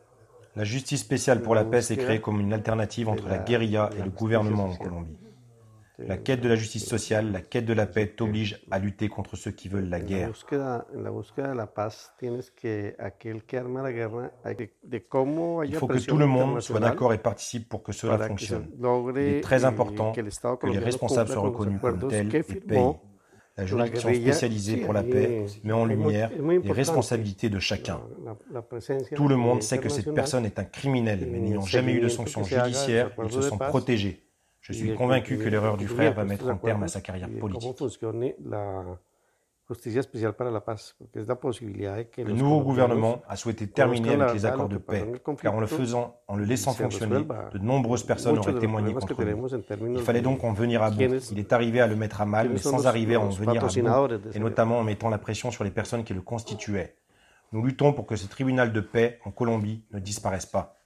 La 0.55 0.65
justice 0.65 1.03
spéciale 1.03 1.41
pour 1.41 1.55
la 1.55 1.65
paix 1.65 1.81
s'est 1.81 1.97
créée 1.97 2.21
comme 2.21 2.39
une 2.39 2.53
alternative 2.53 3.09
entre 3.09 3.27
la 3.27 3.39
guérilla 3.39 3.89
et 3.97 4.03
le 4.03 4.11
gouvernement 4.11 4.65
en 4.65 4.75
Colombie. 4.75 5.17
La 6.07 6.17
quête 6.17 6.41
de 6.41 6.49
la 6.49 6.55
justice 6.55 6.85
sociale, 6.85 7.31
la 7.31 7.41
quête 7.41 7.65
de 7.65 7.73
la 7.73 7.85
paix 7.85 8.07
t'oblige 8.07 8.61
à 8.71 8.79
lutter 8.79 9.07
contre 9.07 9.35
ceux 9.35 9.51
qui 9.51 9.69
veulent 9.69 9.89
la 9.89 9.99
guerre. 9.99 10.29
Il 10.29 10.35
faut 15.75 15.87
que 15.87 16.05
tout 16.05 16.17
le 16.17 16.25
monde 16.25 16.59
soit 16.61 16.79
d'accord 16.79 17.13
et 17.13 17.17
participe 17.17 17.69
pour 17.69 17.83
que 17.83 17.91
cela 17.91 18.17
fonctionne. 18.17 18.67
Il 19.15 19.17
est 19.17 19.41
très 19.41 19.65
important 19.65 20.11
que 20.11 20.67
les 20.67 20.79
responsables 20.79 21.29
soient 21.29 21.41
reconnus 21.41 21.79
comme 21.81 22.07
tels 22.07 22.35
et 22.35 22.43
payent. 22.43 22.95
La 23.55 23.67
juridiction 23.67 24.11
spécialisée 24.11 24.77
pour 24.77 24.93
la 24.93 25.03
paix 25.03 25.45
met 25.63 25.73
en 25.73 25.85
lumière 25.85 26.31
les 26.63 26.71
responsabilités 26.71 27.49
de 27.49 27.59
chacun. 27.59 28.01
Tout 29.15 29.27
le 29.27 29.35
monde 29.35 29.61
sait 29.61 29.77
que 29.77 29.89
cette 29.89 30.13
personne 30.13 30.45
est 30.45 30.57
un 30.59 30.63
criminel, 30.63 31.27
mais 31.31 31.39
n'ayant 31.39 31.61
jamais 31.61 31.93
eu 31.93 32.01
de 32.01 32.07
sanctions 32.07 32.43
judiciaires, 32.43 33.11
ils 33.23 33.31
se 33.31 33.41
sont 33.41 33.57
protégés. 33.57 34.23
Je 34.63 34.73
suis 34.73 34.95
convaincu 34.95 35.37
que 35.37 35.49
l'erreur 35.49 35.77
du 35.77 35.87
frère 35.87 36.13
va 36.13 36.23
mettre 36.23 36.49
un 36.49 36.57
terme 36.57 36.83
à 36.83 36.87
sa 36.87 37.01
carrière 37.01 37.29
politique. 37.29 37.75
Le 42.17 42.33
nouveau 42.33 42.61
gouvernement 42.61 43.21
a 43.27 43.35
souhaité 43.35 43.67
terminer 43.67 44.13
avec 44.13 44.33
les 44.33 44.45
accords 44.45 44.69
de 44.69 44.77
paix, 44.77 45.09
car 45.41 45.55
en 45.55 45.59
le 45.59 45.67
faisant, 45.67 46.17
en 46.27 46.35
le 46.35 46.43
laissant 46.45 46.73
fonctionner, 46.73 47.25
de 47.51 47.57
nombreuses 47.59 48.03
personnes 48.03 48.37
auraient 48.37 48.59
témoigné 48.59 48.93
contre 48.93 49.21
lui. 49.23 49.35
Il 49.95 50.01
fallait 50.01 50.21
donc 50.21 50.43
en 50.43 50.53
venir 50.53 50.81
à 50.81 50.91
bout. 50.91 51.31
Il 51.31 51.39
est 51.39 51.53
arrivé 51.53 51.79
à 51.81 51.87
le 51.87 51.95
mettre 51.95 52.21
à 52.21 52.25
mal, 52.25 52.49
mais 52.49 52.57
sans 52.57 52.87
arriver 52.87 53.15
à 53.15 53.21
en 53.21 53.29
venir 53.29 53.63
à 53.63 53.67
bout, 53.67 54.13
et 54.33 54.39
notamment 54.39 54.79
en 54.79 54.83
mettant 54.83 55.09
la 55.09 55.17
pression 55.17 55.51
sur 55.51 55.63
les 55.63 55.71
personnes 55.71 56.03
qui 56.03 56.13
le 56.13 56.21
constituaient. 56.21 56.95
Nous 57.51 57.63
luttons 57.65 57.93
pour 57.93 58.05
que 58.05 58.15
ce 58.15 58.27
tribunal 58.27 58.73
de 58.73 58.81
paix 58.81 59.19
en 59.25 59.31
Colombie 59.31 59.85
ne 59.91 59.99
disparaisse 59.99 60.45
pas. 60.45 60.77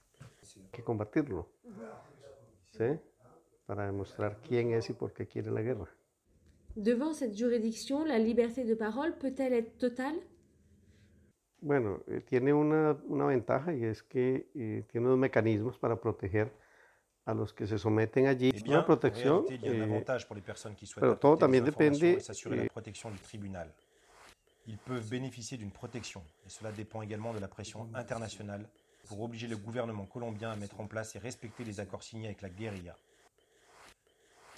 Para 3.68 3.84
demostrar 3.84 4.38
quién 4.40 4.72
es 4.72 4.88
y 4.88 4.94
por 4.94 5.12
qué 5.12 5.26
quiere 5.26 5.50
la 5.50 5.60
guerra. 5.60 5.86
Devant 6.74 7.12
cette 7.12 7.36
juridiction, 7.36 8.06
la 8.06 8.18
liberté 8.18 8.64
de 8.64 8.74
parole 8.74 9.18
peut-elle 9.18 9.52
être 9.52 9.76
totale? 9.76 10.18
Bueno, 11.60 12.00
eh, 12.06 12.22
tiene 12.22 12.54
una, 12.54 12.96
una, 13.08 13.26
ventaja 13.26 13.74
y 13.74 13.84
es 13.84 14.02
que 14.02 14.48
eh, 14.54 14.84
tiene 14.90 15.08
unos 15.08 15.18
mecanismos 15.18 15.76
para 15.76 16.00
proteger 16.00 16.50
a 17.26 17.34
los 17.34 17.52
que 17.52 17.66
se 17.66 17.76
someten 17.76 18.26
allí. 18.26 18.48
Eh 18.54 18.62
bien, 18.62 18.76
una 18.76 18.86
protección, 18.86 19.44
a 19.50 19.70
un 19.70 19.82
avantage 19.82 20.26
pour 20.26 20.36
les 20.36 20.44
personnes 20.44 20.74
qui 20.74 20.86
souhaitent 20.86 21.02
pero 21.02 21.18
todo 21.18 21.36
también 21.36 21.62
depende 21.62 22.20
s'assurer 22.20 22.56
la 22.56 22.70
protection 22.70 23.10
du 23.10 23.18
tribunal. 23.18 23.70
Ils 24.66 24.78
peuvent 24.78 25.10
bénéficier 25.10 25.58
d'une 25.58 25.72
protection 25.72 26.22
et 26.46 26.48
cela 26.48 26.72
dépend 26.72 27.02
également 27.02 27.34
de 27.34 27.38
la 27.38 27.48
pression 27.48 27.86
internationale 27.92 28.66
pour 29.08 29.20
obliger 29.20 29.46
le 29.46 29.58
gouvernement 29.58 30.06
colombien 30.06 30.52
à 30.52 30.56
mettre 30.56 30.80
en 30.80 30.86
place 30.86 31.16
et 31.16 31.18
respecter 31.18 31.64
les 31.64 31.80
accords 31.80 32.02
signés 32.02 32.28
avec 32.28 32.40
la 32.40 32.48
guérilla. 32.48 32.96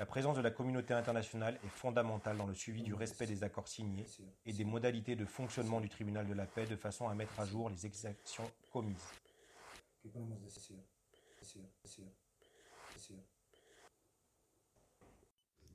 La 0.00 0.06
présence 0.06 0.34
de 0.34 0.40
la 0.40 0.50
communauté 0.50 0.94
internationale 0.94 1.60
est 1.62 1.68
fondamentale 1.68 2.38
dans 2.38 2.46
le 2.46 2.54
suivi 2.54 2.82
du 2.82 2.94
respect 2.94 3.26
des 3.26 3.44
accords 3.44 3.68
signés 3.68 4.06
et 4.46 4.52
des 4.54 4.64
modalités 4.64 5.14
de 5.14 5.26
fonctionnement 5.26 5.78
du 5.78 5.90
tribunal 5.90 6.26
de 6.26 6.32
la 6.32 6.46
paix 6.46 6.64
de 6.64 6.74
façon 6.74 7.06
à 7.06 7.14
mettre 7.14 7.38
à 7.38 7.44
jour 7.44 7.68
les 7.68 7.84
exactions 7.84 8.50
commises. 8.72 8.96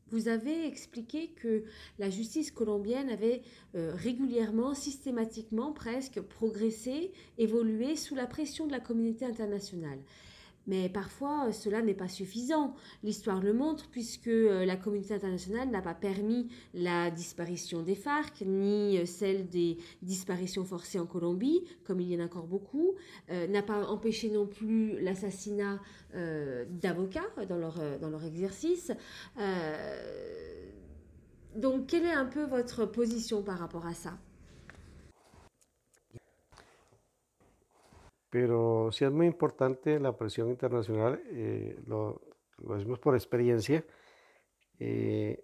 Vous 0.07 0.27
avez 0.27 0.65
expliqué 0.65 1.29
que 1.33 1.65
la 1.99 2.09
justice 2.09 2.49
colombienne 2.49 3.11
avait 3.11 3.43
euh, 3.75 3.93
régulièrement, 3.93 4.73
systématiquement 4.73 5.71
presque, 5.71 6.19
progressé, 6.19 7.13
évolué 7.37 7.95
sous 7.95 8.15
la 8.15 8.25
pression 8.25 8.65
de 8.65 8.71
la 8.71 8.79
communauté 8.79 9.23
internationale. 9.23 9.99
Mais 10.67 10.89
parfois, 10.89 11.47
euh, 11.47 11.51
cela 11.51 11.81
n'est 11.81 11.93
pas 11.93 12.07
suffisant. 12.07 12.75
L'histoire 13.03 13.41
le 13.41 13.53
montre 13.53 13.87
puisque 13.89 14.27
euh, 14.27 14.65
la 14.65 14.75
communauté 14.75 15.13
internationale 15.13 15.69
n'a 15.69 15.81
pas 15.81 15.93
permis 15.93 16.47
la 16.73 17.11
disparition 17.11 17.81
des 17.81 17.95
FARC, 17.95 18.41
ni 18.45 18.97
euh, 18.97 19.05
celle 19.05 19.47
des 19.47 19.77
disparitions 20.01 20.65
forcées 20.65 20.99
en 20.99 21.05
Colombie, 21.05 21.63
comme 21.83 21.99
il 22.01 22.11
y 22.11 22.15
en 22.15 22.21
a 22.21 22.25
encore 22.25 22.47
beaucoup, 22.47 22.95
n'a 23.29 23.61
pas 23.61 23.85
empêché 23.87 24.29
non 24.29 24.47
plus 24.47 24.99
l'assassinat 25.01 25.79
d'avocats 26.69 27.21
dans 27.47 27.57
leur, 27.57 27.79
dans 27.99 28.09
leur 28.09 28.23
exercice. 28.23 28.91
donc, 31.55 31.87
quelle 31.87 32.05
est 32.05 32.13
un 32.13 32.25
peu 32.25 32.43
votre 32.45 32.85
position 32.85 33.43
par 33.43 33.59
rapport 33.59 33.85
à 33.85 33.93
ça? 33.93 34.17
Pero 38.35 38.89
sí 38.91 39.05
es 39.05 39.11
muy 39.13 39.27
importante 39.27 39.97
la 39.97 40.17
presión 40.17 40.49
internacional, 40.49 41.23
eh, 41.27 41.79
lo, 41.87 42.21
lo, 42.57 42.75
decimos 42.75 42.99
por 42.99 43.15
experiencia. 43.15 43.85
Eh, 44.77 45.41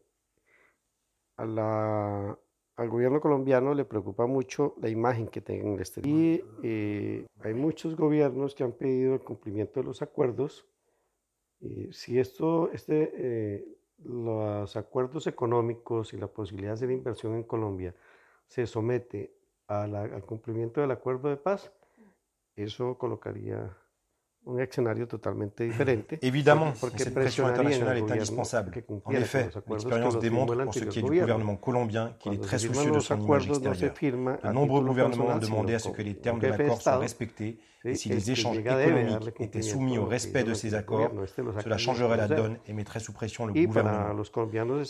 a 1.38 1.46
la, 1.46 2.38
al 2.76 2.90
gobierno 2.90 3.22
colombiano 3.22 3.74
le 3.74 3.86
preocupa 3.86 4.26
mucho 4.26 4.76
la 4.82 4.90
imagen 4.90 5.30
que 5.30 5.40
tenga 5.40 5.70
en 5.70 5.76
el 5.76 5.80
exterior. 5.80 6.14
Y 6.14 6.44
eh, 6.64 7.28
hay 7.40 7.54
muchos 7.54 7.96
gobiernos 7.96 8.56
que 8.56 8.66
han 8.66 8.74
pedido 8.74 9.14
el 9.14 9.22
cumplimiento 9.22 9.80
de 9.80 9.86
los 9.86 10.02
acuerdos. 10.02 10.68
si 11.92 12.20
esto, 12.20 12.72
este, 12.74 13.80
los 14.04 14.76
acuerdos 14.76 15.28
económicos 15.28 16.14
y 16.14 16.18
la 16.18 16.28
posibilidad 16.28 16.72
de 16.72 16.74
hacer 16.74 16.92
inversión 16.92 17.36
en 17.36 17.44
Colombia 17.44 17.96
se 18.48 18.68
somete 18.68 19.34
al 19.68 20.26
cumplimiento 20.26 20.82
del 20.82 20.92
acuerdo 20.92 21.30
de 21.30 21.38
paz, 21.38 21.72
eso 22.55 22.98
colocaría 22.98 23.77
un 24.48 24.58
escenario. 24.58 25.08
Évidemment, 26.22 26.74
cette 26.96 27.14
pression 27.14 27.46
internationale 27.46 27.98
est 27.98 28.12
indispensable. 28.12 28.84
En 29.06 29.12
effet, 29.12 29.50
l'expérience 29.70 30.20
démontre 30.20 30.64
pour 30.64 30.74
ce 30.74 30.86
qui 30.86 31.00
est 31.00 31.02
du 31.02 31.20
gouvernement 31.20 31.56
colombien 31.56 32.16
qu'il 32.20 32.34
est 32.34 32.42
très 32.42 32.58
soucieux 32.58 32.92
de 32.92 33.00
son 33.00 33.20
image 33.20 33.48
extérieure. 33.48 33.94
De 34.44 34.52
nombreux 34.52 34.82
gouvernements 34.82 35.28
ont 35.28 35.38
demandé 35.38 35.76
à 35.76 35.80
ce 35.80 35.90
que 35.90 36.02
les 36.02 36.16
termes 36.16 36.40
de 36.40 36.48
l'accord 36.48 36.82
soient 36.82 36.98
respectés 36.98 37.60
et 37.84 37.96
si 37.96 38.10
les 38.10 38.32
échanges 38.32 38.60
économiques 38.60 39.32
étaient 39.40 39.62
soumis 39.62 39.98
au 39.98 40.06
respect 40.06 40.44
de 40.44 40.54
ces 40.54 40.76
accords, 40.76 41.12
cela 41.64 41.78
changerait 41.78 42.18
la 42.18 42.28
donne 42.28 42.58
et 42.68 42.74
mettrait 42.74 43.00
sous 43.00 43.14
pression 43.14 43.46
le 43.46 43.54
gouvernement. 43.54 44.16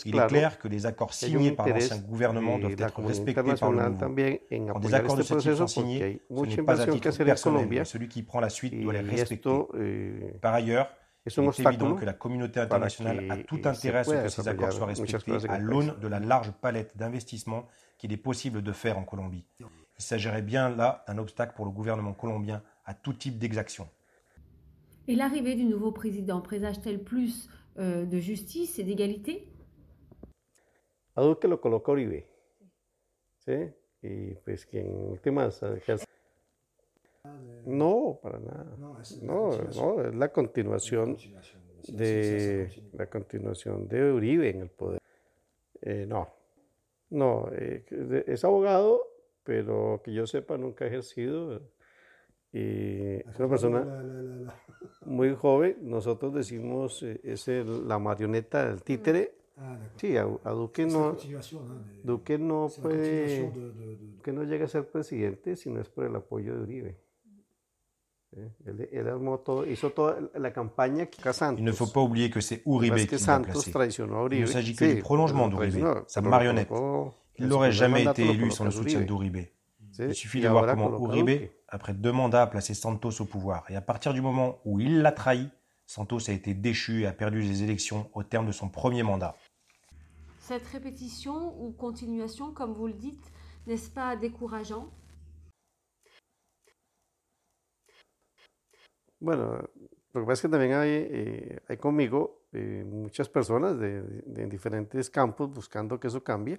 Il 0.04 0.16
est 0.16 0.26
clair 0.26 0.58
que 0.58 0.68
les 0.68 0.86
accords 0.86 1.14
signés 1.14 1.52
par 1.52 1.68
l'ancien 1.68 1.98
gouvernement 1.98 2.58
doivent 2.58 2.72
être 2.72 3.02
respectés 3.02 3.54
par 3.54 3.72
le 3.72 3.88
nouveau. 3.88 4.72
Quand 4.72 4.80
des 4.80 4.94
accords 4.94 5.16
de 5.16 5.22
ce 5.22 5.34
type 5.34 5.54
sont 5.54 5.66
signés, 5.66 6.20
ce 6.30 6.42
n'est 6.42 6.62
pas 6.62 6.80
à 6.80 6.86
titre 6.86 7.24
personnel, 7.24 7.66
mais 7.68 7.84
celui 7.84 8.08
qui 8.08 8.22
prend 8.22 8.40
la 8.40 8.50
suite 8.50 8.78
doit 8.80 8.92
les 8.92 9.00
respecter. 9.00 9.41
Eh, 9.78 10.38
par 10.40 10.54
ailleurs, 10.54 10.90
il 11.24 11.32
est 11.32 11.60
évident 11.60 11.94
que 11.94 12.04
la 12.04 12.12
communauté 12.12 12.60
internationale 12.60 13.30
a 13.30 13.36
tout 13.36 13.60
intérêt 13.64 13.98
à 13.98 14.04
ce 14.04 14.10
que 14.10 14.28
ces 14.28 14.48
accords 14.48 14.72
soient 14.72 14.86
respectés 14.86 15.48
à 15.48 15.58
l'aune 15.58 15.94
de 16.00 16.08
la 16.08 16.18
large 16.18 16.50
palette 16.52 16.96
d'investissements 16.96 17.66
qu'il 17.98 18.12
est 18.12 18.16
possible 18.16 18.62
de 18.62 18.72
faire 18.72 18.98
en 18.98 19.04
Colombie. 19.04 19.44
Il 19.60 20.02
s'agirait 20.02 20.42
bien 20.42 20.68
là 20.68 21.04
d'un 21.06 21.18
obstacle 21.18 21.54
pour 21.54 21.64
le 21.64 21.70
gouvernement 21.70 22.12
colombien 22.12 22.62
à 22.84 22.94
tout 22.94 23.12
type 23.12 23.38
d'exaction. 23.38 23.88
Et 25.06 25.14
l'arrivée 25.14 25.54
du 25.54 25.64
nouveau 25.64 25.92
président 25.92 26.40
présage-t-elle 26.40 27.02
plus 27.02 27.48
euh, 27.78 28.04
de 28.04 28.18
justice 28.18 28.78
et 28.78 28.84
d'égalité? 28.84 29.48
Uribe. 35.84 36.11
No, 37.66 38.18
para 38.22 38.38
nada. 38.38 38.76
No, 38.78 39.00
es, 39.00 39.22
no, 39.22 39.50
no, 39.74 40.02
es 40.02 40.14
la 40.14 40.32
continuación 40.32 41.16
de 41.88 42.70
la 42.92 43.06
continuación 43.06 43.88
de 43.88 44.12
Uribe 44.12 44.50
en 44.50 44.60
el 44.62 44.70
poder. 44.70 45.00
Eh, 45.80 46.06
no, 46.08 46.28
no, 47.10 47.48
eh, 47.52 47.84
es 48.26 48.44
abogado, 48.44 49.02
pero 49.44 50.00
que 50.04 50.12
yo 50.12 50.26
sepa 50.26 50.56
nunca 50.56 50.84
ha 50.84 50.88
ejercido. 50.88 51.60
Y 52.52 53.16
es 53.16 53.38
una 53.38 53.48
persona 53.48 53.84
muy 55.06 55.34
joven. 55.34 55.78
Nosotros 55.82 56.34
decimos, 56.34 57.02
eh, 57.02 57.20
es 57.24 57.48
la 57.48 57.98
marioneta 57.98 58.68
del 58.68 58.82
títere. 58.82 59.34
Ah, 59.56 59.78
sí, 59.96 60.16
a, 60.16 60.24
Duque 60.24 60.86
no, 60.86 61.16
Duque 62.02 62.38
no 62.38 62.68
puede, 62.80 63.50
Duque 63.50 64.32
no 64.32 64.44
llega 64.44 64.64
a 64.64 64.68
ser 64.68 64.88
presidente 64.88 65.56
si 65.56 65.70
no 65.70 65.80
es 65.80 65.88
por 65.88 66.06
el 66.06 66.16
apoyo 66.16 66.56
de 66.56 66.62
Uribe. 66.62 66.96
Il 68.34 68.44
ne 71.64 71.72
faut 71.72 71.86
pas 71.86 72.00
oublier 72.00 72.30
que 72.30 72.40
c'est 72.40 72.62
Uribe 72.66 72.94
qui 72.94 73.26
l'a 73.26 73.40
placé. 73.40 73.72
Il 74.30 74.40
ne 74.40 74.46
s'agit 74.46 74.74
que 74.74 74.94
du 74.94 75.00
prolongement 75.00 75.48
d'Uribe, 75.48 75.84
sa 76.06 76.20
marionnette. 76.20 76.70
Il 77.38 77.46
n'aurait 77.46 77.72
jamais 77.72 78.04
été 78.04 78.28
élu 78.28 78.50
sans 78.50 78.64
le 78.64 78.70
soutien 78.70 79.00
d'Uribe. 79.00 79.38
Il 79.98 80.14
suffit 80.14 80.40
de 80.40 80.48
voir 80.48 80.66
comment 80.66 80.98
Uribe, 81.06 81.48
après 81.68 81.94
deux 81.94 82.12
mandats, 82.12 82.42
a 82.42 82.46
placé 82.46 82.74
Santos 82.74 83.20
au 83.20 83.24
pouvoir. 83.24 83.64
Et 83.68 83.76
à 83.76 83.80
partir 83.80 84.14
du 84.14 84.20
moment 84.20 84.58
où 84.64 84.80
il 84.80 85.02
l'a 85.02 85.12
trahi, 85.12 85.48
Santos 85.86 86.30
a 86.30 86.32
été 86.32 86.54
déchu 86.54 87.02
et 87.02 87.06
a 87.06 87.12
perdu 87.12 87.42
les 87.42 87.62
élections 87.62 88.08
au 88.14 88.22
terme 88.22 88.46
de 88.46 88.52
son 88.52 88.68
premier 88.68 89.02
mandat. 89.02 89.36
Cette 90.38 90.66
répétition 90.66 91.54
ou 91.62 91.70
continuation, 91.70 92.52
comme 92.52 92.72
vous 92.72 92.86
le 92.86 92.94
dites, 92.94 93.30
n'est-ce 93.66 93.90
pas 93.90 94.16
décourageant? 94.16 94.88
Bueno, 99.22 99.56
lo 100.14 100.20
que 100.20 100.26
pasa 100.26 100.32
es 100.32 100.40
que 100.42 100.48
también 100.48 100.72
hay, 100.72 100.90
eh, 100.90 101.60
hay 101.68 101.76
conmigo 101.76 102.42
eh, 102.52 102.84
muchas 102.84 103.28
personas 103.28 103.78
de, 103.78 104.02
de, 104.02 104.46
diferentes 104.46 105.08
campos 105.08 105.48
buscando 105.54 106.00
que 106.00 106.08
eso 106.08 106.24
cambie. 106.24 106.58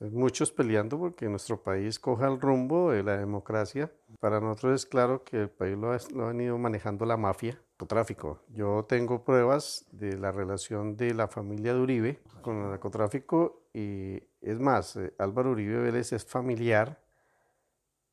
Muchos 0.00 0.50
peleando 0.50 0.98
porque 0.98 1.28
nuestro 1.28 1.62
país 1.62 2.00
coja 2.00 2.26
el 2.26 2.40
rumbo 2.40 2.90
de 2.90 3.02
la 3.02 3.18
democracia. 3.18 3.92
Para 4.18 4.40
nosotros 4.40 4.80
es 4.80 4.86
claro 4.86 5.24
que 5.24 5.42
el 5.42 5.50
país 5.50 5.76
lo 5.76 5.92
ha, 5.92 5.98
lo 6.14 6.24
ha 6.24 6.28
venido 6.28 6.56
manejando 6.56 7.04
la 7.04 7.18
mafia, 7.18 7.60
el 7.78 7.86
tráfico. 7.86 8.40
Yo 8.48 8.86
tengo 8.88 9.22
pruebas 9.22 9.84
de 9.92 10.16
la 10.16 10.32
relación 10.32 10.96
de 10.96 11.12
la 11.12 11.28
familia 11.28 11.74
de 11.74 11.80
Uribe 11.80 12.22
con 12.40 12.56
el 12.56 12.70
narcotráfico 12.70 13.66
y 13.74 14.22
es 14.40 14.58
más, 14.58 14.96
eh, 14.96 15.12
Álvaro 15.18 15.50
Uribe 15.50 15.82
Vélez 15.82 16.14
es 16.14 16.24
familiar 16.24 16.98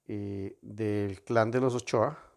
del 0.07 1.21
clan 1.23 1.51
de 1.51 1.61
los 1.61 1.75
Ochoa, 1.75 2.28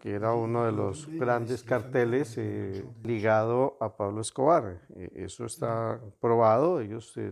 que 0.00 0.14
era 0.14 0.32
uno 0.32 0.64
de 0.64 0.72
los 0.72 1.06
grandes 1.06 1.62
carteles 1.62 2.36
eh, 2.38 2.84
ligado 3.04 3.76
a 3.80 3.96
Pablo 3.96 4.22
Escobar. 4.22 4.80
Eh, 4.96 5.10
eso 5.14 5.44
está 5.44 6.00
probado. 6.20 6.80
Ellos, 6.80 7.12
eh, 7.16 7.30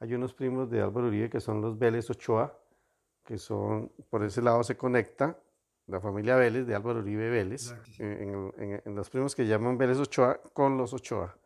hay 0.00 0.14
unos 0.14 0.34
primos 0.34 0.68
de 0.68 0.82
Álvaro 0.82 1.06
Uribe 1.06 1.30
que 1.30 1.40
son 1.40 1.60
los 1.60 1.78
Vélez 1.78 2.10
Ochoa, 2.10 2.58
que 3.24 3.38
son, 3.38 3.92
por 4.10 4.24
ese 4.24 4.42
lado 4.42 4.62
se 4.64 4.76
conecta 4.76 5.38
la 5.86 6.00
familia 6.00 6.34
Vélez 6.36 6.66
de 6.66 6.74
Álvaro 6.74 6.98
Uribe 6.98 7.30
Vélez, 7.30 7.74
en, 7.98 8.52
en, 8.84 8.94
los 8.94 9.08
primos 9.08 9.34
que 9.34 9.46
llaman 9.46 9.78
Vélez 9.78 9.98
Ochoa 9.98 10.40
con 10.52 10.76
los 10.76 10.92
Ochoa. 10.92 11.36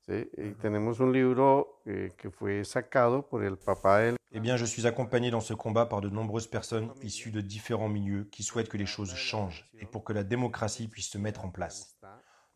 ¿sí? 0.00 0.28
Y 0.36 0.52
tenemos 0.52 0.98
un 0.98 1.12
libro 1.12 1.82
que 1.84 2.30
fue 2.30 2.64
sacado 2.64 3.28
por 3.28 3.44
el 3.44 3.58
papá 3.58 3.98
del 3.98 4.16
Eh 4.36 4.40
bien, 4.40 4.56
je 4.56 4.64
suis 4.64 4.88
accompagné 4.88 5.30
dans 5.30 5.40
ce 5.40 5.54
combat 5.54 5.86
par 5.86 6.00
de 6.00 6.08
nombreuses 6.08 6.48
personnes 6.48 6.90
issues 7.02 7.30
de 7.30 7.40
différents 7.40 7.88
milieux 7.88 8.24
qui 8.32 8.42
souhaitent 8.42 8.68
que 8.68 8.76
les 8.76 8.84
choses 8.84 9.14
changent 9.14 9.64
et 9.78 9.86
pour 9.86 10.02
que 10.02 10.12
la 10.12 10.24
démocratie 10.24 10.88
puisse 10.88 11.08
se 11.08 11.18
mettre 11.18 11.44
en 11.44 11.50
place. 11.50 11.96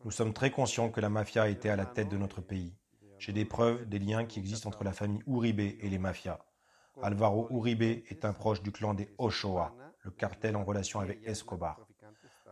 Nous 0.03 0.11
sommes 0.11 0.33
très 0.33 0.51
conscients 0.51 0.89
que 0.89 0.99
la 0.99 1.07
mafia 1.07 1.47
été 1.47 1.69
à 1.69 1.77
la 1.77 1.85
tête 1.85 2.09
de 2.09 2.17
notre 2.17 2.41
pays. 2.41 2.75
J'ai 3.17 3.31
des 3.31 3.45
preuves 3.45 3.87
des 3.87 3.97
liens 3.97 4.25
qui 4.25 4.39
existent 4.39 4.67
entre 4.67 4.83
la 4.83 4.91
famille 4.91 5.23
Uribe 5.25 5.61
et 5.61 5.89
les 5.89 5.97
mafias. 5.97 6.39
Alvaro 7.01 7.47
Uribe 7.49 7.81
est 7.81 8.25
un 8.25 8.33
proche 8.33 8.61
du 8.61 8.73
clan 8.73 8.93
des 8.93 9.07
Ochoa, 9.17 9.73
le 10.01 10.11
cartel 10.11 10.57
en 10.57 10.65
relation 10.65 10.99
avec 10.99 11.25
Escobar. 11.25 11.79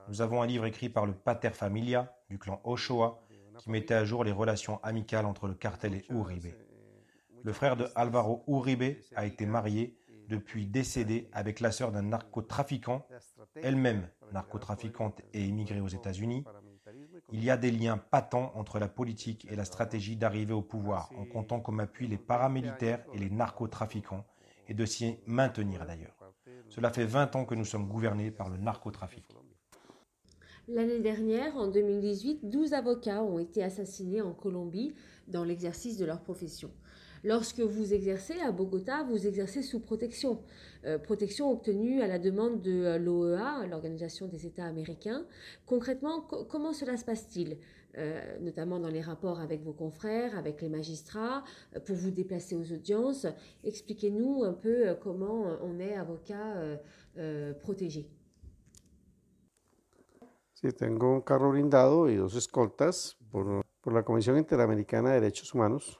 Nous 0.08 0.22
avons 0.22 0.42
un 0.42 0.48
livre 0.48 0.66
écrit 0.66 0.88
par 0.88 1.06
le 1.06 1.14
Pater 1.14 1.50
Familia 1.50 2.16
du 2.30 2.40
clan 2.40 2.62
Ochoa 2.64 3.22
qui 3.58 3.70
mettait 3.70 3.94
à 3.94 4.06
jour 4.06 4.24
les 4.24 4.32
relations 4.32 4.82
amicales 4.84 5.26
entre 5.26 5.48
le 5.48 5.54
cartel 5.54 5.96
et 5.96 6.06
Uribe. 6.10 6.54
Le 7.48 7.54
frère 7.54 7.78
de 7.78 7.88
Alvaro 7.96 8.44
Uribe 8.50 8.98
a 9.16 9.26
été 9.26 9.46
marié, 9.46 9.96
depuis 10.28 10.66
décédé, 10.66 11.30
avec 11.32 11.62
la 11.62 11.72
sœur 11.72 11.94
d'un 11.94 12.02
narcotrafiquant, 12.02 13.08
elle-même 13.56 14.10
narcotrafiquante 14.34 15.22
et 15.34 15.46
immigrée 15.46 15.80
aux 15.80 15.88
États-Unis. 15.88 16.44
Il 17.32 17.42
y 17.42 17.50
a 17.50 17.56
des 17.56 17.72
liens 17.72 17.98
patents 17.98 18.52
entre 18.56 18.80
la 18.80 18.90
politique 18.90 19.48
et 19.50 19.56
la 19.56 19.64
stratégie 19.64 20.18
d'arriver 20.18 20.52
au 20.52 20.62
pouvoir, 20.62 21.10
en 21.18 21.24
comptant 21.24 21.62
comme 21.62 21.80
appui 21.80 22.08
les 22.08 22.18
paramilitaires 22.18 23.06
et 23.14 23.18
les 23.18 23.30
narcotrafiquants, 23.30 24.26
et 24.68 24.74
de 24.74 24.86
s'y 24.86 25.16
maintenir 25.26 25.86
d'ailleurs. 25.86 26.18
Cela 26.68 26.90
fait 26.90 27.06
20 27.06 27.38
ans 27.38 27.46
que 27.46 27.56
nous 27.56 27.64
sommes 27.64 27.88
gouvernés 27.88 28.30
par 28.30 28.50
le 28.50 28.58
narcotrafic. 28.58 29.24
L'année 30.68 31.00
dernière, 31.00 31.56
en 31.56 31.68
2018, 31.68 32.50
12 32.50 32.74
avocats 32.74 33.24
ont 33.24 33.40
été 33.40 33.64
assassinés 33.64 34.22
en 34.22 34.34
Colombie 34.34 34.94
dans 35.30 35.46
l'exercice 35.46 35.96
de 35.96 36.04
leur 36.04 36.22
profession. 36.22 36.70
Lorsque 37.28 37.60
vous 37.60 37.94
exercez 37.94 38.40
à 38.40 38.54
Bogota, 38.54 39.04
vous 39.04 39.28
exercez 39.28 39.62
sous 39.62 39.82
protection. 39.82 40.40
Euh, 40.86 40.98
protection 40.98 41.52
obtenue 41.52 42.02
à 42.02 42.08
la 42.08 42.20
demande 42.20 42.62
de 42.62 42.86
euh, 42.86 42.98
l'OEA, 42.98 43.68
l'Organisation 43.68 44.28
des 44.28 44.46
États 44.46 44.64
américains. 44.64 45.26
Concrètement, 45.66 46.22
comment 46.22 46.72
cela 46.72 46.96
se 46.96 47.04
passe-t-il? 47.04 47.58
Euh, 47.98 48.40
notamment 48.40 48.80
dans 48.80 48.88
les 48.88 49.02
rapports 49.02 49.42
avec 49.42 49.62
vos 49.62 49.74
confrères, 49.74 50.38
avec 50.38 50.62
les 50.62 50.70
magistrats, 50.70 51.44
pour 51.86 51.98
vous 51.98 52.12
déplacer 52.12 52.56
aux 52.56 52.72
audiences. 52.72 53.28
Expliquez-nous 53.66 54.46
un 54.46 54.54
peu 54.54 54.96
comment 55.02 55.58
on 55.62 55.80
est 55.82 55.96
avocat 55.96 56.80
protégé. 57.62 58.10
Sí, 60.54 60.72
tengo 60.72 61.14
un 61.16 61.22
carro 61.22 61.52
blindado 61.52 62.10
y 62.10 62.16
dos 62.16 62.36
escoltas 62.36 63.18
por, 63.32 63.64
por 63.82 63.94
la 63.94 64.04
Comisión 64.04 64.38
Interamericana 64.38 65.12
de 65.12 65.20
Derechos 65.20 65.54
Humanos. 65.54 66.00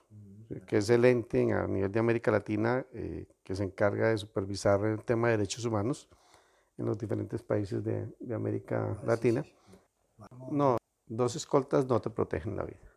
Que 0.66 0.78
es 0.78 0.90
el 0.90 1.04
ente 1.04 1.52
a 1.52 1.66
nivel 1.66 1.90
de 1.90 2.00
América 2.00 2.30
Latina 2.30 2.84
eh, 2.92 3.26
que 3.42 3.54
se 3.54 3.64
encarga 3.64 4.08
de 4.10 4.18
supervisar 4.18 4.84
el 4.84 5.04
tema 5.04 5.28
de 5.28 5.36
derechos 5.38 5.64
humanos 5.64 6.08
en 6.76 6.86
los 6.86 6.98
diferentes 6.98 7.42
países 7.42 7.82
de, 7.84 8.06
de 8.18 8.34
América 8.34 8.96
Latina. 9.04 9.44
No, 10.50 10.76
dos 11.06 11.36
escoltas 11.36 11.86
no 11.86 12.00
te 12.00 12.10
protegen 12.10 12.56
la 12.56 12.64
vida. 12.64 12.88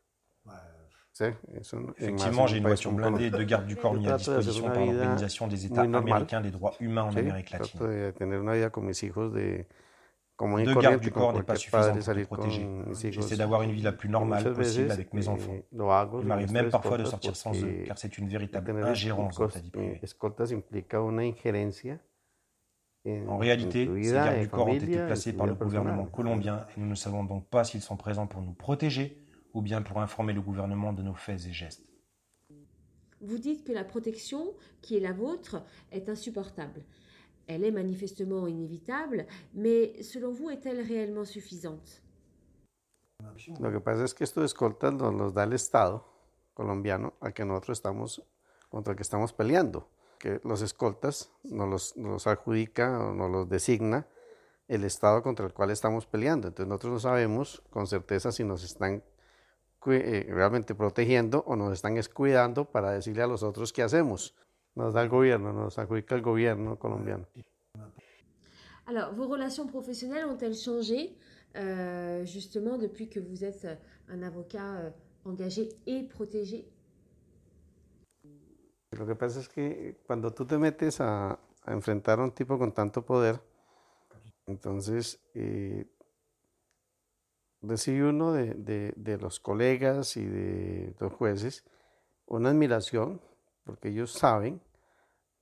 Effectivement, 1.19 2.47
j'ai 2.47 2.57
une 2.57 2.67
voiture 2.67 2.91
blindée 2.93 3.25
et 3.25 3.31
deux 3.31 3.43
gardes 3.43 3.67
du 3.67 3.75
corps 3.75 3.93
mis 3.93 4.07
à 4.07 4.17
disposition 4.17 4.63
par 4.63 4.85
l'Organisation 4.85 5.47
des 5.47 5.65
États 5.65 5.81
américains 5.81 6.41
des 6.41 6.51
droits 6.51 6.73
humains 6.79 7.03
en 7.03 7.15
Amérique 7.15 7.51
latine. 7.51 7.79
de 7.79 8.11
tener 8.13 8.39
una 8.39 8.53
vida 8.53 8.69
con 8.69 8.85
mis 8.85 9.03
hijos 9.03 9.33
de 9.33 9.67
Deux 10.41 10.75
gardes 10.75 11.01
du 11.01 11.11
corps 11.11 11.33
n'est 11.33 11.43
pas 11.43 11.55
suffisant 11.55 11.93
pour 11.93 12.03
te 12.03 12.23
protéger. 12.23 12.67
J'essaie 13.11 13.37
d'avoir 13.37 13.61
une 13.61 13.71
vie 13.71 13.81
la 13.81 13.91
plus 13.91 14.09
normale 14.09 14.53
possible 14.53 14.91
avec 14.91 15.13
mes 15.13 15.27
enfants. 15.27 15.57
Il 15.71 16.27
m'arrive 16.27 16.51
même 16.51 16.69
parfois 16.69 16.97
de 16.97 17.05
sortir 17.05 17.35
sans 17.35 17.53
eux, 17.53 17.83
car 17.85 17.97
c'est 17.97 18.17
une 18.17 18.27
véritable 18.27 18.71
ingérence 18.83 19.37
dans 19.37 19.47
ta 19.47 19.59
vie 19.59 19.69
privée. 19.69 19.99
En 23.27 23.37
réalité, 23.37 23.89
ces 24.03 24.11
gardes 24.11 24.39
du 24.39 24.49
corps 24.49 24.67
ont 24.67 24.73
été 24.73 24.95
placés 24.97 25.33
par 25.33 25.47
le 25.47 25.55
gouvernement 25.55 26.05
colombien 26.05 26.65
et 26.75 26.79
nous 26.79 26.87
ne 26.87 26.95
savons 26.95 27.23
donc 27.23 27.47
pas 27.47 27.63
s'ils 27.63 27.81
sont 27.81 27.97
présents 27.97 28.27
pour 28.27 28.41
nous 28.41 28.53
protéger 28.53 29.17
ou 29.53 29.61
bien 29.61 29.81
pour 29.81 29.99
informer 29.99 30.33
le 30.33 30.41
gouvernement 30.41 30.93
de 30.93 31.01
nos 31.01 31.13
faits 31.13 31.45
et 31.47 31.51
gestes. 31.51 31.83
Vous 33.21 33.37
dites 33.37 33.63
que 33.63 33.71
la 33.71 33.83
protection 33.83 34.53
qui 34.81 34.97
est 34.97 34.99
la 34.99 35.13
vôtre 35.13 35.63
est 35.91 36.09
insupportable. 36.09 36.81
Elle 37.51 37.65
est 37.65 37.71
manifestement 37.71 38.47
inévitable, 38.47 39.25
mais 39.53 40.01
selon 40.03 40.31
vous, 40.31 40.49
est-elle 40.49 40.81
réellement 40.81 41.25
suffisante 41.25 42.01
Lo 43.59 43.71
que 43.71 43.79
pasa 43.79 44.05
es 44.05 44.13
que 44.13 44.23
estos 44.23 44.45
escoltas 44.45 44.93
nos 44.93 45.13
los 45.13 45.33
da 45.33 45.43
el 45.43 45.53
Estado 45.53 46.03
colombiano 46.53 47.13
a 47.21 47.31
que 47.31 47.45
nosotros 47.45 47.77
estamos 47.77 48.23
contra 48.69 48.91
el 48.91 48.97
que 48.97 49.03
estamos 49.03 49.33
peleando. 49.33 49.89
Que 50.17 50.39
los 50.43 50.61
escoltas 50.61 51.31
nos 51.43 51.69
los, 51.69 51.97
nos 51.97 52.27
adjudica 52.27 52.99
o 52.99 53.13
nos 53.13 53.29
los 53.29 53.49
designa 53.49 54.07
el 54.67 54.83
Estado 54.83 55.21
contra 55.21 55.45
el 55.45 55.53
cual 55.53 55.71
estamos 55.71 56.05
peleando. 56.05 56.47
Entonces 56.47 56.67
nosotros 56.67 56.93
no 56.93 56.99
sabemos 56.99 57.61
con 57.69 57.87
certeza 57.87 58.31
si 58.31 58.43
nos 58.43 58.63
están 58.63 59.03
eh, 59.87 60.27
realmente 60.29 60.75
protegiendo 60.75 61.43
o 61.45 61.55
nos 61.55 61.73
están 61.73 61.99
cuidando 62.13 62.65
para 62.65 62.91
decirle 62.91 63.23
a 63.23 63.27
los 63.27 63.43
otros 63.43 63.73
qué 63.73 63.83
hacemos. 63.83 64.35
Nos 64.75 64.93
da 64.93 65.01
el 65.03 65.09
gobierno, 65.09 65.51
nos 65.51 65.77
adjudica 65.77 66.15
el 66.15 66.21
gobierno 66.21 66.77
colombiano. 66.77 67.27
Alors, 68.87 69.13
vos 69.13 69.27
relations 69.27 69.67
professionnelles 69.67 70.25
ont-elles 70.25 70.55
changé 70.55 71.15
euh, 71.55 72.25
justement 72.25 72.77
depuis 72.77 73.09
que 73.09 73.19
vous 73.19 73.43
êtes 73.43 73.67
un 74.07 74.23
avocat 74.23 74.77
euh, 74.77 74.89
engagé 75.25 75.69
et 75.85 76.03
protégé? 76.03 76.65
Lo 78.91 79.05
que 79.05 79.15
pasa 79.15 79.39
es 79.39 79.47
que 79.47 79.95
cuando 80.05 80.31
tú 80.31 80.45
te 80.45 80.57
metes 80.57 80.99
a, 80.99 81.39
a 81.63 81.73
enfrentar 81.73 82.19
a 82.19 82.23
un 82.23 82.31
tipo 82.31 82.57
con 82.57 82.73
tanto 82.73 83.05
poder, 83.05 83.39
entonces 84.47 85.19
eh, 85.33 85.85
recibí 87.61 88.01
uno 88.01 88.33
de, 88.33 88.53
de, 88.55 88.93
de, 88.95 89.17
los 89.17 89.39
colegas 89.39 90.17
y 90.17 90.25
de 90.25 90.93
los 90.99 91.13
jueces 91.13 91.63
una 92.25 92.49
admiración, 92.49 93.21
porque 93.63 93.89
ellos 93.89 94.11
saben 94.11 94.61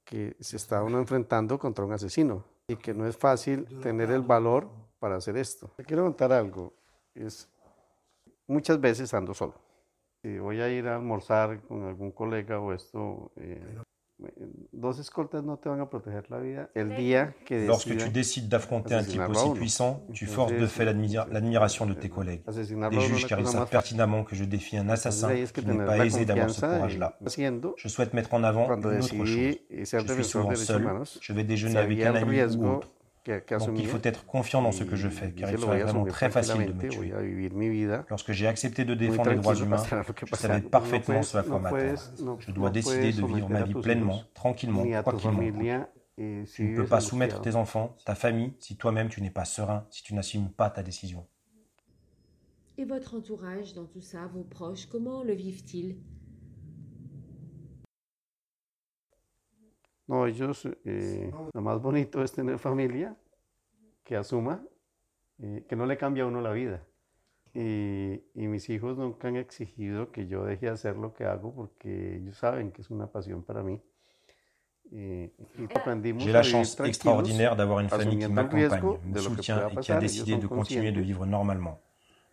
que 0.03 0.35
se 0.39 0.57
está 0.57 0.83
uno 0.83 0.99
enfrentando 0.99 1.59
contra 1.59 1.85
un 1.85 1.93
asesino 1.93 2.43
y 2.67 2.75
que 2.75 2.93
no 2.93 3.07
es 3.07 3.17
fácil 3.17 3.65
tener 3.81 4.11
el 4.11 4.21
valor 4.21 4.69
para 4.99 5.15
hacer 5.15 5.37
esto. 5.37 5.71
Te 5.77 5.83
quiero 5.83 6.03
contar 6.03 6.31
algo, 6.31 6.73
es 7.13 7.47
muchas 8.47 8.79
veces 8.79 9.13
ando 9.13 9.33
solo. 9.33 9.55
Si 10.21 10.37
voy 10.37 10.59
a 10.59 10.69
ir 10.69 10.87
a 10.87 10.95
almorzar 10.95 11.61
con 11.61 11.83
algún 11.83 12.11
colega 12.11 12.59
o 12.59 12.73
esto, 12.73 13.31
eh, 13.37 13.77
Dos 14.73 14.99
escoltas 14.99 15.43
no 15.43 15.57
te 15.57 15.69
van 15.69 15.79
a 15.79 15.89
proteger 15.89 16.29
la 16.29 16.39
vida 16.39 16.69
el 16.75 16.95
día 16.95 17.33
que 17.45 17.65
Lorsque 17.65 17.95
tu 17.95 18.09
décides 18.09 18.49
d'affronter 18.49 18.95
un 18.95 19.03
type 19.03 19.21
aussi 19.29 19.51
puissant, 19.51 20.03
tu 20.13 20.25
forces 20.25 20.51
de 20.51 20.65
fait 20.65 20.83
l'admiration 20.85 21.85
de 21.85 21.93
tes 21.93 22.09
collègues. 22.09 22.41
Les 22.91 22.99
juges 22.99 23.27
car 23.27 23.39
ils 23.39 23.47
savent 23.47 23.69
pertinemment 23.69 24.23
que 24.23 24.35
je 24.35 24.43
défie 24.43 24.77
un 24.77 24.89
assassin 24.89 25.33
qui 25.53 25.65
n'est 25.65 25.85
pas 25.85 26.05
aisé 26.05 26.25
d'avoir 26.25 26.49
ce 26.49 26.61
courage-là. 26.61 27.17
Je 27.77 27.87
souhaite 27.87 28.13
mettre 28.13 28.33
en 28.33 28.43
avant 28.43 28.67
une 28.75 28.85
autre 28.85 29.25
chose. 29.25 29.57
Je 29.69 30.13
suis 30.13 30.23
souvent 30.25 30.55
seul, 30.55 30.87
je 31.21 31.33
vais 31.33 31.43
déjeuner 31.43 31.77
avec 31.77 32.01
un 32.03 32.15
ami 32.15 32.41
ou 32.43 32.67
autre. 32.67 32.87
Donc 33.25 33.77
il 33.77 33.87
faut 33.87 33.99
être 34.03 34.25
confiant 34.25 34.61
dans 34.61 34.71
ce 34.71 34.83
que 34.83 34.95
je 34.95 35.09
fais, 35.09 35.31
car 35.31 35.51
il 35.51 35.59
serait 35.59 35.83
vraiment 35.83 36.05
très 36.05 36.29
facile 36.29 36.65
de 36.65 36.73
me 36.73 36.87
tuer. 36.87 37.13
Lorsque 38.09 38.31
j'ai 38.31 38.47
accepté 38.47 38.85
de 38.85 38.93
défendre 38.93 39.31
les 39.31 39.37
droits 39.37 39.55
humains, 39.55 39.83
je 40.25 40.35
savais 40.35 40.61
parfaitement 40.61 41.21
ce 41.23 41.37
à 41.37 41.43
quoi 41.43 41.59
m'attendre. 41.59 42.39
Je 42.39 42.51
dois 42.51 42.69
décider 42.69 43.11
de 43.11 43.25
vivre 43.25 43.49
ma 43.49 43.63
vie 43.63 43.73
pleinement, 43.73 44.23
tranquillement, 44.33 44.85
quoi 45.03 45.13
qu'il 45.13 45.31
m'en 45.31 45.85
Tu 46.17 46.63
ne 46.63 46.75
peux 46.75 46.85
pas 46.85 46.99
soumettre 46.99 47.41
tes 47.41 47.55
enfants, 47.55 47.95
ta 48.05 48.15
famille, 48.15 48.53
si 48.59 48.77
toi-même 48.77 49.09
tu 49.09 49.21
n'es 49.21 49.29
pas 49.29 49.45
serein, 49.45 49.85
si 49.89 50.03
tu 50.03 50.13
n'assumes 50.13 50.49
pas 50.49 50.69
ta 50.69 50.83
décision. 50.83 51.25
Et 52.77 52.85
votre 52.85 53.15
entourage 53.15 53.73
dans 53.73 53.85
tout 53.85 54.01
ça, 54.01 54.27
vos 54.33 54.43
proches, 54.43 54.85
comment 54.85 55.23
le 55.23 55.33
vivent-ils? 55.33 55.97
No, 60.09 60.25
ellos, 60.25 60.67
eh, 60.85 61.31
lo 61.53 61.61
más 61.61 61.79
bonito 61.79 62.23
es 62.23 62.31
tener 62.31 62.57
familia 62.57 63.15
que 64.03 64.15
asuma 64.15 64.59
eh, 65.37 65.65
que 65.69 65.75
no 65.75 65.85
le 65.85 65.97
cambia 65.97 66.23
a 66.23 66.25
uno 66.25 66.41
la 66.41 66.51
vida. 66.51 66.83
Y, 67.53 68.19
y, 68.33 68.47
mis 68.47 68.67
hijos 68.69 68.97
nunca 68.97 69.27
han 69.27 69.35
exigido 69.35 70.11
que 70.11 70.25
yo 70.25 70.45
deje 70.45 70.65
de 70.65 70.71
hacer 70.71 70.97
lo 70.97 71.13
que 71.13 71.25
hago 71.25 71.53
porque 71.53 72.15
ellos 72.17 72.37
saben 72.37 72.71
que 72.71 72.81
es 72.81 72.89
una 72.89 73.05
pasión 73.05 73.43
para 73.43 73.61
mí. 73.61 73.79
Eh, 74.91 75.31
J'ai 76.17 76.31
la 76.31 76.41
chance 76.41 76.79
extraordinaire 76.83 77.55
d'avoir 77.55 77.79
une 77.79 77.89
famille 77.89 78.17
qui 78.17 78.31
m'accompagne, 78.31 78.97
me 79.05 79.19
soutient 79.19 79.69
et 79.69 79.75
qui 79.77 79.91
a 79.91 79.99
décidé 79.99 80.37
de 80.37 80.47
continuer 80.47 80.91
de 80.91 81.01
vivre 81.01 81.27
normalement. 81.27 81.79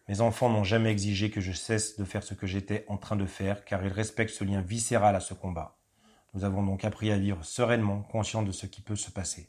Mes 0.09 0.23
enfants 0.23 0.49
n'ont 0.49 0.65
jamais 0.65 0.91
exigé 0.91 1.31
que 1.31 1.43
je 1.43 1.53
cesse 1.53 1.99
de 1.99 2.05
faire 2.05 2.23
ce 2.23 2.33
que 2.33 2.47
j'étais 2.47 2.87
en 2.89 2.97
train 2.97 3.17
de 3.17 3.27
faire 3.27 3.67
car 3.67 3.85
ils 3.85 3.93
respectent 3.93 4.35
ce 4.35 4.45
lien 4.45 4.63
viscéral 4.63 5.15
à 5.15 5.21
ce 5.21 5.35
combat. 5.35 5.77
Nous 6.37 6.45
avons 6.45 6.63
donc 6.63 6.85
appris 6.85 7.11
à 7.11 7.17
vivre 7.17 7.43
sereinement, 7.43 8.03
conscients 8.03 8.43
de 8.43 8.53
ce 8.53 8.67
qui 8.67 8.83
peut 8.83 8.95
se 8.95 9.11
passer. 9.11 9.49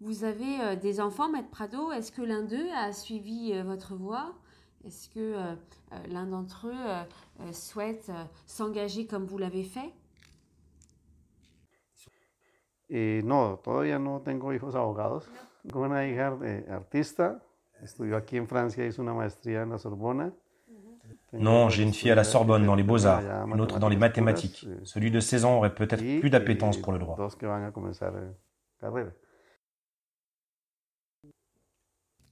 Vous 0.00 0.22
avez 0.22 0.60
euh, 0.60 0.76
des 0.76 1.00
enfants, 1.00 1.28
Maître 1.28 1.50
Prado? 1.50 1.90
Est-ce 1.90 2.12
que 2.12 2.22
l'un 2.22 2.44
d'eux 2.44 2.70
a 2.76 2.92
suivi 2.92 3.52
euh, 3.52 3.64
votre 3.64 3.96
voie? 3.96 4.36
Est-ce 4.84 5.08
que 5.08 5.18
euh, 5.18 5.56
l'un 6.08 6.26
d'entre 6.26 6.68
eux 6.68 7.52
souhaite 7.52 8.12
s'engager 8.46 9.08
comme 9.08 9.24
vous 9.24 9.36
l'avez 9.36 9.64
fait? 9.64 9.92
Et 12.88 13.20
non, 13.24 13.56
todavía 13.56 13.98
no 13.98 14.20
tengo 14.20 14.52
hijos 14.52 14.76
abogados. 14.76 15.28
Tengo 15.64 15.82
una 15.82 16.06
hija 16.06 16.38
artista. 16.70 17.42
Estudió 17.82 18.16
aquí 18.16 18.36
en 18.36 18.46
Francia, 18.46 18.86
hizo 18.86 19.02
una 19.02 19.12
maestría 19.12 19.62
en 19.62 19.70
la 19.70 19.78
Sorbona. 19.78 20.32
Non, 21.38 21.68
j'ai 21.68 21.82
une 21.82 21.92
fille 21.92 22.10
à 22.10 22.14
la 22.14 22.24
Sorbonne 22.24 22.64
dans 22.64 22.74
les 22.74 22.82
beaux-arts, 22.82 23.22
une 23.46 23.60
autre 23.60 23.78
dans 23.78 23.88
les 23.88 23.96
mathématiques. 23.96 24.66
Celui 24.84 25.10
de 25.10 25.20
16 25.20 25.44
ans 25.44 25.56
aurait 25.56 25.74
peut-être 25.74 26.20
plus 26.20 26.30
d'appétence 26.30 26.76
pour 26.78 26.92
le 26.92 26.98
droit. 26.98 27.16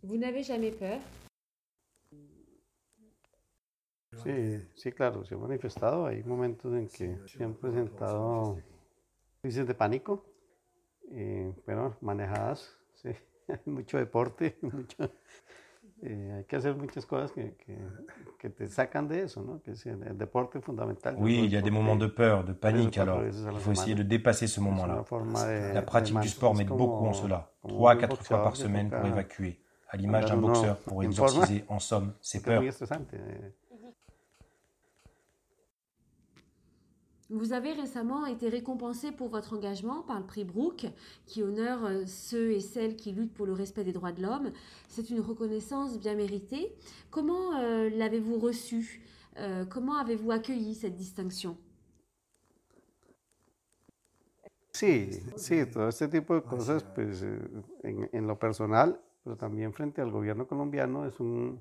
Vous 0.03 0.19
n'avez 0.19 0.43
jamais 0.43 0.71
peur? 0.71 0.99
Sí, 4.23 4.61
sí, 4.77 4.93
claro, 4.93 5.25
se 5.25 5.35
ha 5.35 5.39
manifestado. 5.39 6.07
Hay 6.07 6.23
momentos 6.23 6.73
en 6.75 6.89
que 6.89 7.19
se 7.27 7.43
han 7.43 7.55
presentado 7.55 8.59
crisis 9.41 9.67
de 9.67 9.75
pánico, 9.75 10.25
eh, 11.11 11.53
pero 11.67 11.97
manejadas, 12.01 12.79
sí, 12.95 13.11
mucho 13.67 13.99
deporte, 13.99 14.57
mucho, 14.63 15.11
eh, 16.07 16.33
hay 16.37 16.45
que 16.45 16.57
hacer 16.57 16.77
muchas 16.77 17.07
cosas 17.07 17.33
que, 17.33 17.55
que, 17.57 17.79
que, 18.39 18.51
te 18.51 18.67
sacan 18.69 19.09
de 19.09 19.23
eso, 19.23 19.43
¿no? 19.43 19.63
Que 19.63 19.73
es 19.73 19.87
el, 19.87 20.19
deporte 20.19 20.61
fundamental. 20.61 21.17
Oui, 21.19 21.43
il 21.45 21.53
y 21.53 21.57
a 21.57 21.63
des 21.63 21.71
moments 21.71 21.97
de 21.97 22.07
peur, 22.07 22.45
de 22.45 22.53
panique, 22.53 22.99
alors 22.99 23.23
il 23.25 23.59
faut 23.59 23.73
essayer 23.73 23.95
de 23.95 24.03
dépasser 24.03 24.47
ce 24.47 24.61
moment-là. 24.61 25.05
La 25.73 25.83
pratique 25.83 26.19
du 26.21 26.29
sport 26.29 26.55
m'aide 26.55 26.69
beaucoup 26.69 27.07
en 27.07 27.13
cela. 27.13 27.51
Trois 27.67 27.93
à 27.93 27.97
quatre 27.97 28.23
fois 28.23 28.43
par 28.43 28.57
semaine 28.57 28.91
pour 28.91 29.07
évacuer, 29.07 29.61
à 29.89 29.97
l'image 29.97 30.27
d'un 30.27 30.37
boxeur, 30.37 30.77
pour 30.79 31.03
exorciser, 31.03 31.65
en 31.69 31.79
somme, 31.79 32.13
ses 32.21 32.43
peurs. 32.43 32.63
Vous 37.31 37.53
avez 37.53 37.73
récemment 37.73 38.27
été 38.27 38.49
récompensé 38.49 39.11
pour 39.11 39.29
votre 39.29 39.55
engagement 39.55 40.03
par 40.03 40.21
le 40.21 40.27
prix 40.27 40.45
Brooke, 40.45 40.87
qui 41.27 41.43
honore 41.43 41.87
euh, 41.87 42.05
ceux 42.07 42.53
et 42.53 42.61
celles 42.61 42.97
qui 42.97 43.13
luttent 43.13 43.33
pour 43.33 43.47
le 43.47 43.55
respect 43.55 43.83
des 43.83 43.93
droits 43.93 44.13
de 44.13 44.23
l'homme. 44.23 44.53
C'est 44.89 45.09
une 45.11 45.21
reconnaissance 45.21 45.99
bien 45.99 46.15
méritée. 46.15 46.75
Comment 47.11 47.57
euh, 47.57 47.89
l'avez-vous 47.91 48.39
reçue? 48.39 49.01
Euh, 49.39 49.65
Comment 49.65 49.97
avez-vous 49.97 50.31
accueilli 50.31 50.75
cette 50.75 50.97
distinction? 50.97 51.57
Sí, 54.73 55.11
sí, 55.37 55.65
todo 55.67 55.89
este 55.89 56.09
tipo 56.09 56.35
de 56.35 56.43
cosas, 56.43 56.83
pues 56.83 57.23
en, 57.23 58.09
en 58.13 58.27
lo 58.27 58.37
personal, 58.37 59.01
pero 59.23 59.37
también 59.37 59.73
frente 59.73 60.03
al 60.03 60.11
gobierno 60.11 60.47
colombiano, 60.49 61.07
es 61.07 61.21
un, 61.21 61.61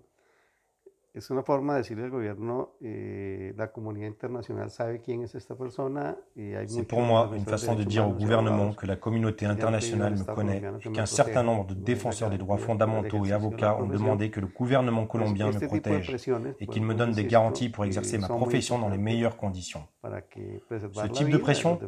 es 1.13 1.29
una 1.29 1.43
forma 1.43 1.73
de 1.73 1.79
decirle 1.79 2.05
al 2.05 2.09
gobierno, 2.09 2.71
eh, 2.81 3.53
la 3.55 3.71
comunidad 3.71 4.07
internacional 4.07 4.71
sabe 4.71 4.99
quién 4.99 5.21
es 5.21 5.35
esta 5.35 5.55
persona. 5.55 6.17
C'est 6.35 6.87
pour 6.87 7.01
moi 7.01 7.29
une 7.35 7.45
façon 7.45 7.75
de 7.75 7.83
dire 7.83 8.07
au 8.07 8.13
gouvernement 8.13 8.73
que 8.73 8.87
la 8.87 8.95
communauté 8.95 9.45
internationale 9.45 10.17
me 10.17 10.23
connaît 10.23 10.61
et 10.83 10.91
qu'un 10.91 11.05
certain 11.05 11.43
nombre 11.43 11.67
de 11.67 11.75
défenseurs 11.75 12.31
des 12.31 12.39
droits 12.39 12.57
fondamentaux 12.57 13.25
et 13.25 13.31
avocats 13.31 13.77
ont 13.77 13.85
demandé 13.85 14.31
que 14.31 14.39
le 14.39 14.47
gouvernement 14.47 15.05
colombien 15.05 15.51
me 15.51 15.67
protège 15.67 16.15
et 16.59 16.67
qu'il 16.67 16.83
me 16.83 16.95
donne 16.95 17.11
des 17.11 17.25
garanties 17.25 17.69
pour 17.69 17.85
exercer 17.85 18.17
ma 18.17 18.27
profession 18.27 18.79
dans 18.79 18.89
les 18.89 18.97
meilleures 18.97 19.37
conditions. 19.37 19.83
Ce 20.03 21.07
type 21.07 21.29
de 21.29 21.37
pression, 21.37 21.79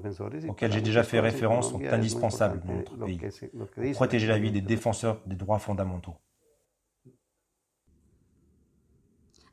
auquel 0.47 0.71
j'ai 0.71 0.81
déjà 0.81 1.03
fait 1.03 1.19
référence, 1.19 1.71
sont 1.71 1.81
indispensables 1.83 2.61
dans 2.63 2.73
notre 2.73 2.95
pays 3.05 3.19
pour 3.51 3.91
protéger 3.93 4.27
la 4.27 4.37
vie 4.37 4.51
des 4.51 4.61
défenseurs 4.61 5.19
des 5.25 5.35
droits 5.35 5.59
fondamentaux. 5.59 6.15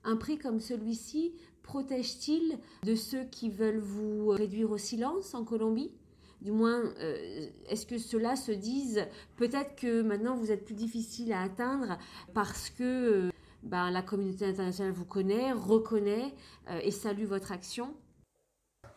Un 0.05 0.17
prix 0.17 0.39
comme 0.39 0.61
celui-ci 0.61 1.35
protège-t-il 1.63 2.59
de 2.85 2.95
ceux 2.95 3.25
qui 3.25 3.51
veulent 3.51 3.79
vous 3.79 4.29
réduire 4.29 4.71
au 4.71 4.79
silence 4.79 5.35
en 5.35 5.45
Colombie? 5.45 5.93
Du 6.41 6.51
moins, 6.51 6.83
euh, 6.99 7.47
est-ce 7.69 7.87
que 7.87 7.99
ceux-là 7.99 8.35
se 8.35 8.51
disent 8.51 9.07
peut-être 9.37 9.77
que 9.77 10.03
maintenant 10.03 10.35
vous 10.35 10.51
êtes 10.51 10.65
plus 10.65 10.75
difficile 10.75 11.33
à 11.33 11.43
atteindre 11.43 11.99
parce 12.35 12.69
que 12.69 12.83
euh, 12.83 13.31
ben, 13.63 13.93
la 13.93 14.03
communauté 14.03 14.47
internationale 14.47 14.93
vous 14.93 15.05
connaît, 15.05 15.53
reconnaît 15.53 16.35
euh, 16.69 16.81
et 16.83 16.91
salue 16.91 17.27
votre 17.27 17.53
action? 17.53 17.95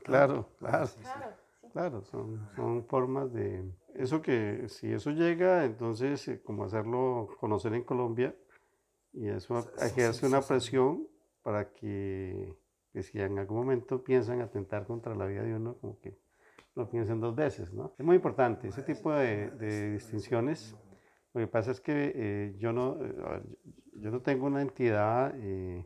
Claro, 0.04 0.46
claro. 0.58 0.88
Claro, 1.72 2.02
son, 2.10 2.40
son 2.56 2.82
formas 2.84 3.26
de... 3.28 3.64
Eso 3.96 4.22
que 4.22 4.68
si 4.68 4.92
eso 4.92 5.12
llega, 5.12 5.66
entonces 5.66 6.28
eh, 6.28 6.42
como 6.42 6.64
hacerlo 6.64 7.30
conocer 7.40 7.74
en 7.74 7.84
Colombia, 7.84 8.34
y 9.16 9.30
eso 9.30 9.66
ejerce 9.82 10.26
una 10.28 10.42
presión 10.42 11.08
para 11.42 11.72
que, 11.72 12.54
que, 12.92 13.02
si 13.02 13.20
en 13.20 13.40
algún 13.40 13.58
momento 13.58 14.04
piensan 14.04 14.42
atentar 14.42 14.86
contra 14.86 15.16
la 15.16 15.26
vida 15.26 15.44
de 15.44 15.56
uno, 15.56 15.78
como 15.80 16.00
que 16.00 16.18
lo 16.76 16.90
piensen 16.90 17.22
dos 17.22 17.36
veces, 17.36 17.72
¿no? 17.72 17.94
Es 17.98 18.06
muy 18.06 18.18
importante 18.18 18.68
ese 18.68 18.84
tipo 18.84 19.12
de, 19.14 19.50
de 19.52 19.92
distinciones. 19.92 20.76
Lo 21.34 21.42
que 21.42 21.48
pasa 21.48 21.72
es 21.72 21.80
que 21.80 22.12
eh, 22.14 22.56
yo, 22.58 22.74
no, 22.74 22.98
eh, 23.02 23.42
yo 23.94 24.12
no 24.12 24.22
tengo 24.22 24.48
una 24.48 24.62
entidad 24.62 25.34
eh, 25.38 25.86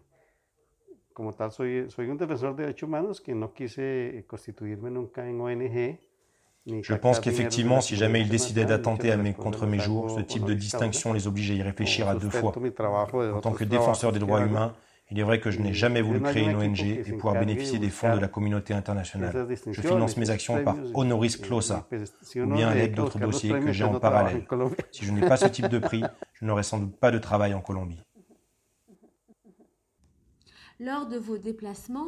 como 1.13 1.33
tal, 1.33 1.51
soy, 1.51 1.89
soy 1.91 2.07
un 2.07 2.17
defensor 2.17 2.55
de 2.55 2.63
derechos 2.63 2.87
humanos 2.87 3.21
que 3.21 3.35
no 3.35 3.53
quise 3.53 4.25
constituirme 4.27 4.89
nunca 4.89 5.27
en 5.27 5.39
ONG 5.39 5.99
Je 6.65 6.93
pense 6.93 7.19
qu'effectivement, 7.19 7.82
si 7.82 7.95
jamais 7.95 8.22
ils 8.22 8.30
décidaient 8.30 8.65
d'attenter 8.65 9.15
contre 9.38 9.65
mes 9.65 9.80
jours, 9.80 10.12
ce 10.12 10.22
type 10.22 10.45
de 10.45 10.54
distinction 10.54 11.13
les 11.13 11.28
oblige 11.28 11.52
à 11.52 11.54
y 11.56 11.62
réfléchir 11.62 12.08
à 12.08 12.15
deux 12.15 12.30
fois. 12.30 12.54
En 13.34 13.41
tant 13.41 13.52
que 13.52 13.63
défenseur 13.63 14.12
des 14.12 14.19
droits 14.19 14.41
humains, 14.41 14.74
il 15.12 15.19
est 15.19 15.24
vrai 15.24 15.39
que 15.39 15.50
je 15.50 15.60
n'ai 15.60 15.74
jamais 15.74 16.02
voulu 16.02 16.22
créer 16.22 16.43
une 16.43 16.56
ONG 16.56 16.82
et 16.82 17.13
pouvoir 17.13 17.34
bénéficier 17.34 17.80
des 17.80 17.89
fonds 17.89 18.15
de 18.15 18.22
la 18.22 18.28
communauté 18.28 18.74
internationale. 18.74 19.48
Je 19.72 19.82
finance 19.82 20.17
mes 20.17 20.30
actions 20.30 20.63
par 20.63 20.76
honoris 20.93 21.38
clausa, 21.38 21.88
ou 22.36 22.45
bien 22.45 22.67
avec 22.67 22.93
d'autres 22.93 23.17
dossiers 23.19 23.60
que 23.60 23.72
j'ai 23.72 23.84
en 23.84 24.00
parallèle. 24.00 24.45
Si 24.91 25.06
je 25.06 25.12
n'ai 25.12 25.28
pas 25.28 25.38
ce 25.38 25.48
type 25.48 25.67
de 25.67 25.80
prix, 25.80 26.04
je 26.34 26.45
n'aurai 26.45 26.63
sans 26.63 26.78
doute 26.78 26.95
pas 26.95 27.10
de 27.12 27.17
travail 27.17 27.54
en 27.54 27.62
Colombie. 27.62 28.02
Lors 30.80 31.08
de 31.08 31.17
vos 31.17 31.38
déplacements, 31.38 32.08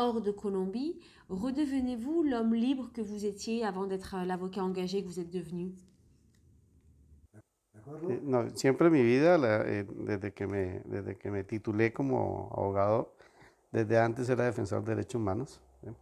hors 0.00 0.20
de 0.20 0.30
Colombie, 0.30 0.98
redevenez-vous 1.28 2.22
l'homme 2.22 2.54
libre 2.54 2.90
que 2.92 3.02
vous 3.02 3.26
étiez 3.26 3.64
avant 3.64 3.86
d'être 3.86 4.16
l'avocat 4.24 4.64
engagé 4.64 5.02
que 5.02 5.08
vous 5.08 5.20
êtes 5.20 5.30
devenu 5.30 5.74
eh, 8.08 8.20
No, 8.22 8.48
siempre 8.54 8.86
en 8.86 8.92
mi 8.92 9.02
vida, 9.02 9.36
la, 9.36 9.62
eh, 9.66 9.84
desde, 9.84 10.32
que 10.32 10.46
me, 10.46 10.80
desde 10.84 11.16
que 11.16 11.30
me 11.30 11.44
titulé 11.44 11.92
como 11.92 12.50
abogado, 12.56 13.14
desde 13.72 13.98
antes 13.98 14.28
era 14.28 14.44
defensor 14.44 14.82
de 14.84 14.94
derechos 14.94 15.16
humanos. 15.16 15.60
¿eh? 15.82 15.92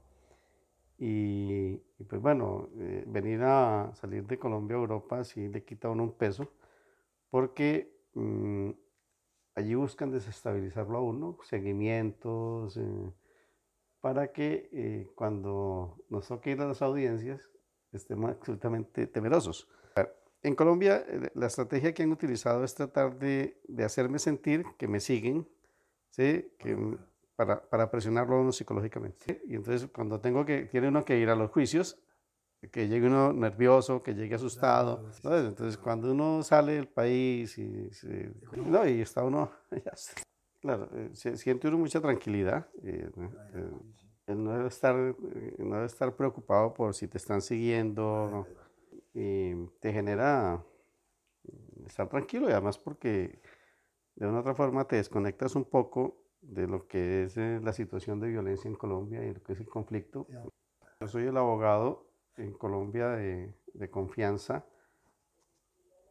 Y, 0.99 1.81
y, 1.99 2.05
pues 2.05 2.21
bueno, 2.21 2.69
eh, 2.79 3.05
venir 3.07 3.43
a 3.43 3.91
salir 3.95 4.27
de 4.27 4.39
Colombia 4.39 4.77
a 4.77 4.81
Europa 4.81 5.25
sí 5.25 5.49
le 5.49 5.65
quita 5.65 5.89
a 5.89 5.91
uno 5.91 6.05
un 6.05 6.13
peso, 6.13 6.51
porque 7.31 7.91
mmm, 8.15 8.71
allí 9.55 9.75
buscan 9.75 10.11
desestabilizarlo 10.11 10.99
a 10.99 11.03
uno, 11.03 11.37
seguimientos. 11.43 12.79
Para 14.01 14.33
que 14.33 14.69
eh, 14.73 15.11
cuando 15.15 15.97
nos 16.09 16.29
toque 16.29 16.51
ir 16.53 16.61
a 16.61 16.67
las 16.67 16.83
audiencias 16.83 17.51
estemos 17.93 18.31
absolutamente 18.31 19.07
temerosos. 19.07 19.69
En 20.43 20.55
Colombia 20.55 21.05
eh, 21.09 21.31
la 21.35 21.47
estrategia 21.47 21.93
que 21.93 22.05
han 22.05 22.13
utilizado 22.13 22.63
es 22.63 22.75
tratar 22.75 23.19
de, 23.19 23.61
de 23.67 23.85
hacerme 23.85 24.19
sentir 24.19 24.65
que 24.79 24.87
me 24.87 25.01
siguen, 25.01 25.49
¿sí? 26.11 26.53
que, 26.59 26.97
para, 27.35 27.69
para 27.69 27.91
presionarlo 27.91 28.37
a 28.37 28.41
uno 28.41 28.53
psicológicamente. 28.53 29.43
Y 29.47 29.57
entonces 29.57 29.89
cuando 29.93 30.21
tengo 30.21 30.45
que, 30.45 30.67
tiene 30.67 30.89
uno 30.89 31.05
que 31.05 31.19
ir 31.19 31.29
a 31.31 31.35
los 31.35 31.51
juicios, 31.51 31.99
que 32.73 32.89
llegue 32.89 33.07
uno 33.07 33.33
nervioso, 33.33 34.03
que 34.03 34.15
llegue 34.15 34.35
asustado. 34.35 35.09
Entonces 35.25 35.79
cuando 35.79 36.11
uno 36.11 36.43
sale 36.43 36.73
del 36.75 36.89
país 36.89 37.57
y, 37.59 37.91
no, 38.57 38.87
y 38.89 39.01
está 39.01 39.25
uno... 39.25 39.51
Claro, 40.61 40.89
eh, 40.93 41.11
siente 41.37 41.69
uno 41.69 41.79
mucha 41.79 42.01
tranquilidad. 42.01 42.69
Eh, 42.83 43.11
eh, 44.27 44.35
no, 44.35 44.53
debe 44.53 44.69
estar, 44.69 44.95
no 44.97 45.75
debe 45.75 45.87
estar 45.87 46.15
preocupado 46.17 46.75
por 46.75 46.95
si 46.95 47.07
te 47.09 47.19
están 47.19 47.41
siguiendo. 47.41 48.47
Y 49.15 49.55
te 49.81 49.93
genera 49.93 50.63
estar 51.87 52.09
tranquilo 52.09 52.49
y 52.49 52.53
además 52.53 52.79
porque 52.79 53.41
de 54.17 54.27
una 54.27 54.39
u 54.39 54.41
otra 54.41 54.55
forma 54.55 54.87
te 54.87 54.97
desconectas 54.97 55.57
un 55.57 55.65
poco 55.65 56.25
de 56.43 56.67
lo 56.67 56.87
que 56.87 57.25
es 57.25 57.37
la 57.37 57.73
situación 57.73 58.21
de 58.21 58.29
violencia 58.29 58.69
en 58.69 58.77
Colombia 58.77 59.25
y 59.25 59.35
lo 59.35 59.43
que 59.43 59.55
es 59.55 59.61
el 59.61 59.69
conflicto. 59.69 60.27
Yo 61.01 61.09
soy 61.09 61.25
el 61.25 61.37
abogado 61.37 62.11
en 62.37 62.53
Colombia 62.55 63.11
de, 63.11 63.55
de 63.75 63.91
confianza 63.91 64.67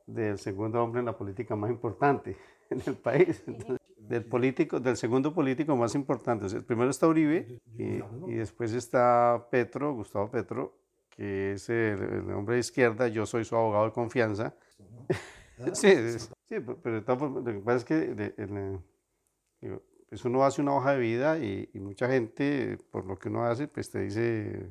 del 0.08 0.38
segundo 0.40 0.84
hombre 0.84 1.00
en 1.00 1.06
la 1.06 1.18
política 1.18 1.56
más 1.56 1.70
importante 1.70 2.38
en 2.70 2.82
el 2.86 2.96
país. 2.96 3.44
Entonces, 3.46 3.77
del 4.08 4.26
político, 4.26 4.80
del 4.80 4.98
segundo 4.98 5.34
político 5.34 5.76
más 5.76 5.96
importante. 5.96 6.46
O 6.46 6.50
sea, 6.50 6.62
primero 6.62 6.90
está 6.90 7.08
Uribe 7.08 7.60
y, 7.78 8.02
y, 8.32 8.36
después 8.36 8.74
está 8.74 9.48
Petro, 9.52 9.94
Gustavo 9.94 10.30
Petro, 10.30 10.78
que 11.10 11.54
es 11.54 11.70
el, 11.70 12.02
el, 12.02 12.32
hombre 12.32 12.56
de 12.56 12.62
izquierda. 12.62 13.08
Yo 13.08 13.26
soy 13.26 13.44
su 13.44 13.56
abogado 13.56 13.86
de 13.86 13.92
confianza. 13.92 14.56
sí, 15.74 15.94
sí, 16.20 16.56
pero 16.82 17.02
lo 17.02 17.44
que 17.44 17.60
pasa 17.60 17.78
es 17.78 17.86
que 17.86 18.34
el, 18.38 18.80
pues 20.10 20.24
uno 20.24 20.46
hace 20.46 20.62
una 20.62 20.76
hoja 20.76 20.94
de 20.94 21.00
vida 21.00 21.38
y, 21.40 21.70
y, 21.74 21.80
mucha 21.80 22.08
gente, 22.08 22.78
por 22.92 23.06
lo 23.06 23.20
que 23.20 23.30
uno 23.30 23.44
hace, 23.46 23.68
pues 23.68 23.92
te 23.92 24.00
dice, 24.00 24.68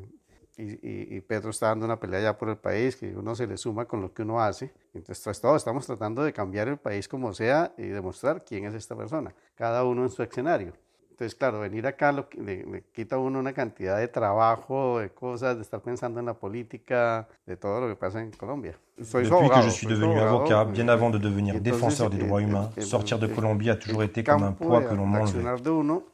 y, 0.57 1.17
y, 1.17 1.21
Pedro 1.21 1.51
está 1.51 1.69
dando 1.69 1.85
una 1.85 2.01
pelea 2.01 2.21
ya 2.21 2.39
por 2.39 2.49
el 2.49 2.57
país, 2.57 2.97
que 2.97 3.15
uno 3.15 3.35
se 3.35 3.47
le 3.47 3.59
suma 3.59 3.85
con 3.85 4.01
lo 4.01 4.15
que 4.15 4.23
uno 4.23 4.41
hace. 4.41 4.73
Entonces, 4.95 5.23
tras 5.23 5.41
todo, 5.41 5.55
estamos 5.55 5.85
tratando 5.85 6.23
de 6.25 6.33
cambiar 6.33 6.69
el 6.69 6.79
país 6.79 7.09
como 7.09 7.35
sea 7.35 7.75
y 7.77 7.83
demostrar 7.83 8.43
quién 8.45 8.65
es 8.65 8.75
esta 8.75 8.97
persona, 8.97 9.35
cada 9.55 9.85
uno 9.85 10.05
en 10.05 10.11
su 10.11 10.23
escenario. 10.23 10.73
Entonces, 11.17 11.35
claro, 11.35 11.61
venir 11.61 11.87
acá 11.87 12.13
lo, 12.13 12.29
le, 12.37 12.67
le, 12.67 12.85
quita 12.93 13.17
a 13.17 13.19
uno 13.19 13.39
una 13.39 13.55
cantidad 13.55 13.99
de 13.99 14.07
trabajo, 14.07 14.99
de 14.99 15.09
cosas, 15.09 15.57
de 15.57 15.63
estar 15.63 15.81
pensando 15.81 16.21
en 16.21 16.27
la 16.27 16.35
política, 16.35 17.27
de 17.47 17.57
todo 17.57 17.81
lo 17.81 17.89
que 17.89 17.97
pasa 17.97 18.21
en 18.21 18.33
Colombia. 18.33 18.79
Depuis 18.99 19.49
que 19.49 19.63
je 19.63 19.71
suis 19.71 19.87
devenu 19.87 20.19
avocat, 20.19 20.67
bien 20.67 20.89
avant 20.89 21.09
de 21.09 21.17
devenir 21.17 21.59
défenseur 21.59 22.11
des 22.11 22.19
droits 22.19 22.43
humains, 22.43 22.71
sortir 22.81 23.19
de 23.19 23.27
Colombie 23.27 23.71
a 23.71 23.77
toujours 23.77 24.03
été 24.03 24.23
comme 24.23 24.43
un 24.43 24.53
poids 24.53 24.83
que 24.83 24.95
l'on 24.95 25.07
m'enlevait. 25.07 25.43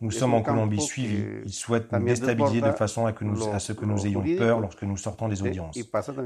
Nous 0.00 0.10
sommes 0.12 0.34
en 0.34 0.42
Colombie 0.42 0.80
suivis. 0.80 1.24
Ils 1.44 1.52
souhaitent 1.52 1.90
nous 1.90 2.04
déstabiliser 2.04 2.60
de 2.60 2.70
façon 2.70 3.04
à, 3.04 3.12
que 3.12 3.24
nous, 3.24 3.52
à 3.52 3.58
ce 3.58 3.72
que 3.72 3.84
nous 3.84 4.06
ayons 4.06 4.22
peur 4.38 4.60
lorsque 4.60 4.84
nous 4.84 4.96
sortons 4.96 5.26
des 5.26 5.42
audiences. 5.42 5.76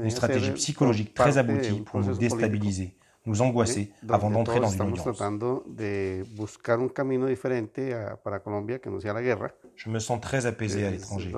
Une 0.03 0.11
stratégie 0.11 0.51
psychologique 0.51 1.15
très 1.15 1.39
aboutie 1.39 1.81
pour 1.81 1.99
nous 2.01 2.15
déstabiliser 2.15 2.93
nous 3.27 3.41
angoisser 3.41 3.91
avant 4.09 4.29
d'entrer 4.31 4.59
dans 4.59 4.69
une 4.69 4.81
audience. 4.81 5.21
Je 9.75 9.89
me 9.89 9.99
sens 9.99 10.19
très 10.21 10.45
apaisé 10.45 10.85
à 10.85 10.91
l'étranger, 10.91 11.31
de 11.31 11.37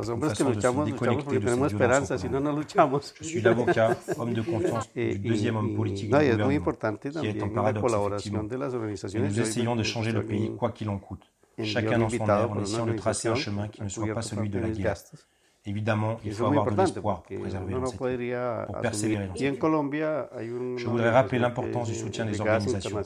de 1.32 1.40
violences 1.40 1.74
Je 3.20 3.24
suis 3.24 3.42
l'avocat, 3.42 3.98
homme 4.18 4.34
de 4.34 4.42
confiance 4.42 4.90
du 4.96 5.20
deuxième 5.20 5.56
homme 5.58 5.76
politique 5.76 6.10
du 6.10 6.12
gouvernement, 6.12 6.76
qui 7.22 7.28
est 7.28 7.44
en 7.44 7.50
paradoxe, 7.50 7.94
effectivement. 7.94 8.44
Nous 8.44 9.40
essayons 9.40 9.76
de 9.76 9.84
changer 9.84 10.12
le 10.12 10.24
pays 10.26 10.56
quoi 10.56 10.72
qu'il 10.72 10.90
en 10.90 10.98
coûte. 10.98 11.24
Chacun 11.62 11.98
dans 12.00 12.10
son 12.10 12.26
air, 12.30 12.52
en 12.52 12.62
essayant 12.62 12.86
de 12.86 12.94
tracer 12.94 13.28
un 13.28 13.36
chemin 13.36 13.68
qui 13.68 13.84
ne 13.84 13.90
soit 13.90 14.14
pas 14.14 14.22
celui 14.22 14.50
de 14.50 14.60
la 14.60 14.70
guerre. 14.70 14.96
Évidemment, 15.70 16.18
il 16.26 16.34
faut 16.34 16.46
avoir 16.46 16.66
de 16.66 16.76
l'espoir 16.76 17.22
pour 17.22 17.40
préserver 17.40 17.76
pour 17.76 18.82
persévérer 18.82 19.28
dans 19.28 19.36
Je 19.36 20.88
voudrais 20.88 21.12
rappeler 21.12 21.38
l'importance 21.38 21.90
du 21.90 21.96
soutien 21.96 22.26
des 22.26 22.42
organisations. 22.42 23.00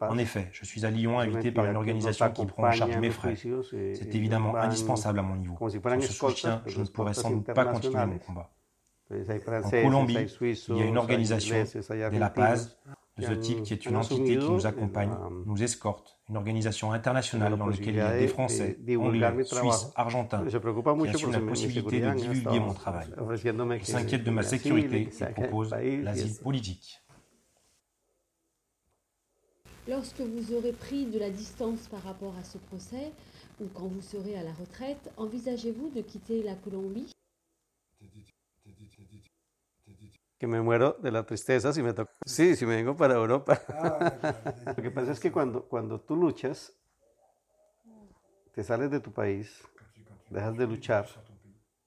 En 0.00 0.18
effet, 0.18 0.48
je 0.50 0.64
suis 0.64 0.84
à 0.84 0.90
Lyon 0.90 1.20
invité 1.20 1.52
par 1.52 1.66
une 1.66 1.76
organisation 1.76 2.30
qui 2.30 2.46
prend 2.46 2.66
en 2.66 2.72
charge 2.72 2.96
mes 2.98 3.10
frais. 3.10 3.36
C'est 3.36 4.14
évidemment 4.14 4.56
indispensable 4.56 5.20
à 5.20 5.22
mon 5.22 5.36
niveau. 5.36 5.56
Sans 5.60 6.00
ce 6.00 6.12
soutien, 6.12 6.62
je 6.66 6.80
ne 6.80 6.86
pourrais 6.86 7.14
sans 7.14 7.30
doute 7.30 7.52
pas 7.52 7.64
continuer 7.64 8.04
mon 8.06 8.18
combat. 8.18 8.50
En 9.10 9.70
Colombie, 9.70 10.18
il 10.68 10.76
y 10.76 10.82
a 10.82 10.84
une 10.84 10.98
organisation, 10.98 11.56
de 11.64 12.18
La 12.18 12.30
Paz, 12.30 12.78
de 13.18 13.24
ce 13.24 13.32
type 13.32 13.62
qui 13.62 13.72
est 13.72 13.86
une 13.86 13.96
entité 13.96 14.38
qui 14.38 14.48
nous 14.48 14.66
accompagne, 14.66 15.10
nous 15.46 15.62
escorte, 15.62 16.18
une 16.28 16.36
organisation 16.36 16.92
internationale 16.92 17.56
dans 17.56 17.66
laquelle 17.66 17.94
il 17.94 17.96
y 17.96 18.00
a 18.00 18.18
des 18.18 18.28
Français, 18.28 18.78
Anglais, 18.98 19.44
Suisses, 19.44 19.90
Argentins, 19.96 20.44
qui 20.46 21.08
assument 21.08 21.32
la 21.32 21.40
possibilité 21.40 22.00
de 22.00 22.10
divulguer 22.14 22.60
mon 22.60 22.74
travail, 22.74 23.08
qui 23.80 23.90
s'inquiètent 23.90 24.24
de 24.24 24.30
ma 24.30 24.42
sécurité 24.42 25.08
et 25.20 25.32
proposent 25.32 25.72
l'asile 25.72 26.34
politique. 26.36 27.00
Lorsque 29.88 30.20
vous 30.20 30.52
aurez 30.54 30.72
pris 30.72 31.06
de 31.06 31.18
la 31.18 31.30
distance 31.30 31.88
par 31.90 32.02
rapport 32.02 32.34
à 32.38 32.44
ce 32.44 32.58
procès, 32.58 33.10
ou 33.58 33.64
quand 33.72 33.86
vous 33.86 34.02
serez 34.02 34.36
à 34.36 34.42
la 34.42 34.52
retraite, 34.52 35.10
envisagez-vous 35.16 35.88
de 35.96 36.02
quitter 36.02 36.42
la 36.42 36.54
Colombie? 36.54 37.10
Que 40.38 40.46
me 40.46 40.60
muero 40.62 40.96
de 41.02 41.10
la 41.10 41.26
tristeza 41.26 41.72
si 41.72 41.82
me 41.82 41.92
toca. 41.92 42.12
Sí, 42.24 42.54
si 42.54 42.64
me 42.64 42.76
vengo 42.76 42.96
para 42.96 43.14
Europa. 43.14 43.60
Ah, 43.68 44.44
Lo 44.76 44.82
que 44.82 44.90
pasa 44.90 45.12
es 45.12 45.20
que 45.20 45.32
cuando, 45.32 45.64
cuando 45.64 46.00
tú 46.00 46.16
luchas, 46.16 46.72
te 48.54 48.62
sales 48.62 48.90
de 48.90 49.00
tu 49.00 49.12
país, 49.12 49.62
dejas 50.30 50.56
de 50.56 50.66
luchar, 50.66 51.06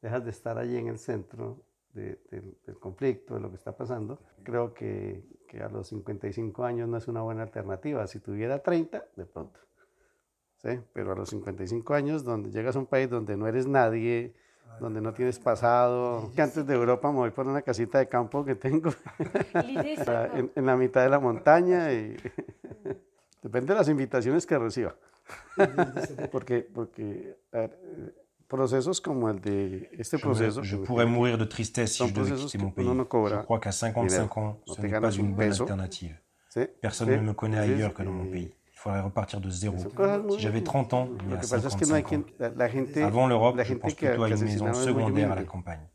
dejas 0.02 0.24
de 0.26 0.32
estar 0.32 0.58
allí 0.58 0.78
en 0.78 0.88
el 0.88 1.00
centro 1.00 1.64
del 1.94 2.80
conflicto, 2.80 3.36
de 3.36 3.42
lo 3.42 3.50
que 3.50 3.56
está 3.56 3.76
pasando. 3.76 4.20
Creo 4.44 4.74
que, 4.74 5.24
que, 5.48 5.62
a 5.62 5.70
los 5.70 5.88
55 5.88 6.64
años 6.64 6.88
no 6.88 6.98
es 6.98 7.08
una 7.08 7.22
buena 7.22 7.44
alternativa. 7.44 8.06
Si 8.08 8.20
tuviera 8.20 8.60
30, 8.60 9.06
de 9.16 9.26
pronto. 9.26 9.60
¿sí? 10.58 10.80
Pero 10.94 11.14
a 11.14 11.16
los 11.16 11.30
55 11.30 11.94
años, 11.94 12.24
donde 12.24 12.52
llegas 12.52 12.76
a 12.76 12.80
un 12.80 12.86
país 12.86 13.10
donde 13.10 13.36
no 13.36 13.48
eres 13.48 13.68
nadie, 13.68 14.34
donde 14.80 15.02
no 15.02 15.14
tienes 15.14 15.40
pasado. 15.40 16.32
Que 16.36 16.42
antes 16.42 16.66
de 16.66 16.74
Europa 16.74 17.12
me 17.12 17.18
voy 17.18 17.32
por 17.32 17.48
una 17.48 17.62
casita 17.62 18.00
de 18.00 18.08
campo 18.08 18.44
que 18.46 18.56
tengo 18.56 18.92
en, 19.54 20.52
en, 20.56 20.66
la 20.66 20.76
mitad 20.76 21.04
de 21.04 21.10
la 21.10 21.20
montaña 21.20 21.92
y 21.94 22.16
depende 23.42 23.74
de 23.74 23.80
las 23.80 23.90
invitaciones 23.90 24.46
que 24.46 24.58
reciba. 24.58 24.96
porque 26.32 26.68
porque 26.74 27.38
procesos 28.48 29.00
como 29.00 29.30
el 29.30 29.40
de 29.40 29.90
este 29.98 30.18
proceso. 30.18 30.62
Je, 30.62 30.76
je 30.76 30.78
pourrais 30.78 31.08
mourir 31.08 31.38
de 31.38 31.46
tristesse 31.46 31.94
si 31.94 32.08
je 32.08 32.14
devais 32.14 32.36
quitter 32.36 32.58
mon 32.58 32.72
pays. 32.72 32.86
No 32.86 33.06
cobra, 33.06 33.38
je 33.38 33.44
crois 33.44 33.60
qu'à 33.60 33.72
55 33.72 34.38
ans, 34.38 34.60
ce 34.68 34.82
n'est 34.82 35.00
pas 35.00 35.12
une 35.12 35.34
bonne 35.34 35.52
alternative. 35.52 36.18
Personne 36.82 37.12
ne 37.12 37.22
me 37.22 37.34
connaît 37.34 37.60
ailleurs 37.60 37.94
que 37.94 38.04
dans 38.04 38.12
mon 38.12 38.26
pays. 38.26 38.54
Il 38.82 38.86
faudrait 38.86 39.02
repartir 39.02 39.40
de 39.40 39.48
zéro. 39.52 39.78
Si 40.32 40.40
j'avais 40.40 40.64
30 40.64 40.94
ans, 40.96 41.08
il 41.28 41.36
y 41.36 41.38
a 41.38 41.42
55 41.44 42.14
ans. 42.14 42.24
Avant 43.06 43.28
l'Europe, 43.28 43.56
je 43.64 43.76
pense 43.76 43.94
plutôt 43.94 44.24
à 44.24 44.30
une 44.30 44.44
maison 44.44 44.74
secondaire 44.74 45.32
à 45.32 45.36
la 45.36 45.44
campagne. 45.44 45.88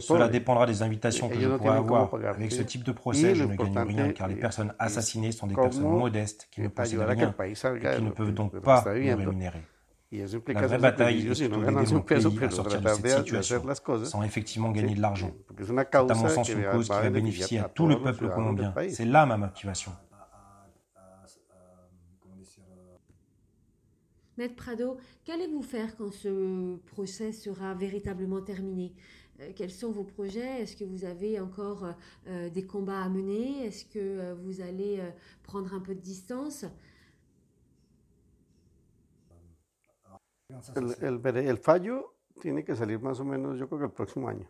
Cela 0.00 0.28
dépendra 0.28 0.66
des 0.66 0.82
invitations 0.82 1.30
que 1.30 1.40
je 1.40 1.48
pourrai 1.48 1.78
avoir. 1.78 2.14
Avec 2.14 2.52
ce 2.52 2.60
type 2.60 2.84
de 2.84 2.92
procès, 2.92 3.34
je 3.34 3.44
ne 3.44 3.56
gagne 3.56 3.78
rien 3.78 4.12
car 4.12 4.28
les 4.28 4.34
personnes 4.34 4.74
assassinées 4.78 5.32
sont 5.32 5.46
des 5.46 5.54
personnes 5.54 5.84
modestes 5.88 6.48
qui 6.50 6.60
ne 6.60 6.68
possèdent 6.68 7.00
rien 7.00 7.34
et 7.40 7.52
qui 7.54 8.02
ne 8.02 8.10
peuvent 8.10 8.34
donc 8.34 8.58
pas 8.60 8.84
me 8.84 9.14
rémunérer. 9.14 9.62
La 10.10 10.66
vraie 10.66 10.78
bataille 10.78 11.26
est 11.26 11.48
de 11.48 11.48
trouver 11.48 11.70
mon 11.70 12.00
pays 12.00 12.44
à 12.44 12.50
sortir 12.50 12.82
de 12.82 12.88
cette 12.88 13.18
situation 13.18 13.62
sans 14.04 14.22
effectivement 14.24 14.72
gagner 14.72 14.94
de 14.94 15.00
l'argent. 15.00 15.30
C'est 15.58 15.94
à 15.94 16.14
mon 16.14 16.28
sens 16.28 16.50
une 16.50 16.64
cause 16.64 16.88
qui 16.88 16.94
va 16.94 17.08
bénéficier 17.08 17.60
à 17.60 17.64
tout 17.64 17.86
le 17.86 17.98
peuple 17.98 18.28
colombien. 18.28 18.74
C'est 18.90 19.06
là 19.06 19.24
ma 19.24 19.38
motivation. 19.38 19.92
Maître 24.38 24.54
Prado, 24.54 24.96
qu'allez-vous 25.24 25.62
faire 25.62 25.96
quand 25.96 26.12
ce 26.12 26.76
procès 26.86 27.32
sera 27.32 27.74
véritablement 27.74 28.40
terminé? 28.40 28.94
Euh, 29.40 29.50
Quels 29.54 29.72
sont 29.72 29.90
vos 29.90 30.04
projets? 30.04 30.62
Est-ce 30.62 30.76
que 30.76 30.84
vous 30.84 31.04
avez 31.04 31.40
encore 31.40 31.88
euh, 32.28 32.48
des 32.48 32.64
combats 32.64 33.02
à 33.02 33.08
mener? 33.08 33.66
Est-ce 33.66 33.84
que 33.84 33.98
euh, 33.98 34.34
vous 34.34 34.60
allez 34.60 35.00
prendre 35.42 35.74
un 35.74 35.80
peu 35.80 35.94
de 35.94 36.00
distance? 36.00 36.64
El, 40.76 40.94
el, 41.02 41.36
el, 41.36 41.56
fallo 41.58 42.14
tiene 42.40 42.64
que 42.64 42.74
salir 42.74 43.00
más 43.00 43.20
o 43.20 43.24
menos, 43.24 43.58
yo 43.58 43.68
creo 43.68 43.80
que 43.80 43.84
el 43.86 43.92
próximo 43.92 44.28
año. 44.28 44.48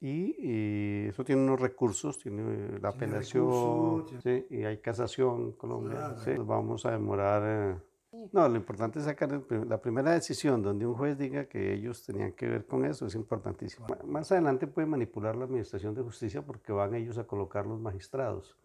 Y, 0.00 0.36
y 0.38 1.08
eso 1.08 1.24
tiene 1.24 1.42
unos 1.42 1.60
recursos, 1.60 2.18
tiene 2.18 2.78
la 2.78 2.90
apelación, 2.90 4.04
¿sí? 4.22 4.46
y 4.50 4.64
hay 4.64 4.78
casación 4.78 5.40
en 5.40 5.52
Colombia. 5.52 6.08
Ah, 6.08 6.16
¿sí? 6.22 6.32
Vamos 6.36 6.84
a 6.84 6.92
demorar. 6.92 7.42
Eh, 7.44 7.93
no, 8.32 8.48
lo 8.48 8.56
importante 8.56 8.98
es 8.98 9.06
sacar 9.06 9.32
el, 9.32 9.68
la 9.68 9.80
primera 9.80 10.12
decisión 10.12 10.62
donde 10.62 10.86
un 10.86 10.94
juez 10.94 11.18
diga 11.18 11.46
que 11.46 11.72
ellos 11.72 12.04
tenían 12.04 12.32
que 12.32 12.46
ver 12.46 12.64
con 12.66 12.84
eso, 12.84 13.06
es 13.06 13.14
importantísimo. 13.14 13.86
Más 14.04 14.30
adelante 14.30 14.66
puede 14.66 14.86
manipular 14.86 15.34
la 15.36 15.44
Administración 15.44 15.94
de 15.94 16.02
Justicia 16.02 16.42
porque 16.42 16.72
van 16.72 16.94
ellos 16.94 17.18
a 17.18 17.26
colocar 17.26 17.66
los 17.66 17.80
magistrados. 17.80 18.56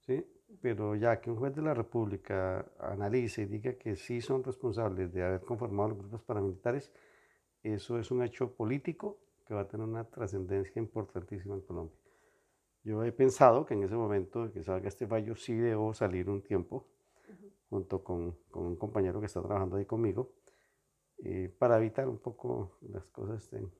¿sí? 0.00 0.24
Pero 0.60 0.94
ya 0.94 1.20
que 1.20 1.30
un 1.30 1.36
juez 1.36 1.54
de 1.54 1.62
la 1.62 1.74
República 1.74 2.64
analice 2.78 3.42
y 3.42 3.46
diga 3.46 3.74
que 3.74 3.96
sí 3.96 4.20
son 4.20 4.44
responsables 4.44 5.12
de 5.12 5.24
haber 5.24 5.40
conformado 5.40 5.90
los 5.90 5.98
grupos 5.98 6.22
paramilitares, 6.22 6.92
eso 7.62 7.98
es 7.98 8.10
un 8.10 8.22
hecho 8.22 8.52
político 8.54 9.18
que 9.46 9.54
va 9.54 9.62
a 9.62 9.68
tener 9.68 9.86
una 9.86 10.04
trascendencia 10.04 10.80
importantísima 10.80 11.54
en 11.54 11.60
Colombia. 11.62 11.96
Yo 12.84 13.02
he 13.04 13.12
pensado 13.12 13.66
que 13.66 13.74
en 13.74 13.82
ese 13.82 13.94
momento 13.94 14.46
de 14.46 14.52
que 14.52 14.62
salga 14.62 14.88
este 14.88 15.06
fallo 15.06 15.34
sí 15.34 15.54
debo 15.54 15.92
salir 15.92 16.30
un 16.30 16.40
tiempo 16.40 16.86
junto 17.70 18.02
con, 18.02 18.32
con, 18.50 18.66
un 18.66 18.76
compañero 18.76 19.20
que 19.20 19.26
está 19.26 19.40
trabajando 19.40 19.76
ahí 19.76 19.86
conmigo, 19.86 20.32
eh, 21.18 21.54
para 21.56 21.78
evitar 21.78 22.08
un 22.08 22.18
poco 22.18 22.78
las 22.82 23.06
cosas 23.06 23.44
estén, 23.44 23.70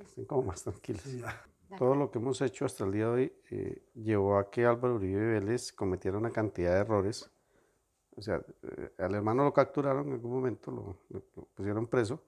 estén 0.00 0.24
como 0.24 0.42
más 0.42 0.62
tranquilas. 0.64 1.02
Sí, 1.02 1.22
Todo 1.78 1.94
lo 1.94 2.10
que 2.10 2.18
hemos 2.18 2.40
hecho 2.40 2.64
hasta 2.64 2.84
el 2.84 2.92
día 2.92 3.06
de 3.06 3.10
hoy 3.10 3.32
eh, 3.50 3.82
llevó 3.94 4.36
a 4.36 4.50
que 4.50 4.66
Álvaro 4.66 4.96
Uribe 4.96 5.40
Vélez 5.40 5.72
cometiera 5.72 6.18
una 6.18 6.30
cantidad 6.30 6.74
de 6.74 6.80
errores. 6.80 7.30
O 8.16 8.22
sea, 8.22 8.42
eh, 8.62 8.92
al 8.98 9.14
hermano 9.14 9.44
lo 9.44 9.52
capturaron 9.52 10.08
en 10.08 10.14
algún 10.14 10.32
momento, 10.32 10.70
lo, 10.70 10.98
lo, 11.10 11.44
pusieron 11.54 11.86
preso, 11.86 12.20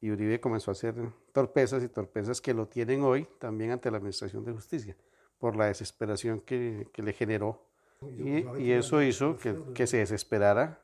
y 0.00 0.10
Uribe 0.10 0.40
comenzó 0.40 0.70
a 0.70 0.72
hacer 0.72 0.94
torpezas 1.32 1.82
y 1.82 1.88
torpezas 1.88 2.40
que 2.40 2.52
lo 2.52 2.66
tienen 2.66 3.02
hoy 3.02 3.26
también 3.38 3.70
ante 3.70 3.90
la 3.90 3.96
Administración 3.96 4.44
de 4.44 4.52
Justicia, 4.52 4.96
por 5.38 5.56
la 5.56 5.66
desesperación 5.66 6.40
que, 6.40 6.88
que 6.92 7.02
le 7.02 7.12
generó 7.12 7.65
y, 8.58 8.70
eso 8.72 9.02
hizo 9.02 9.36
que, 9.36 9.56
que 9.74 9.86
se 9.86 9.98
desesperara. 9.98 10.80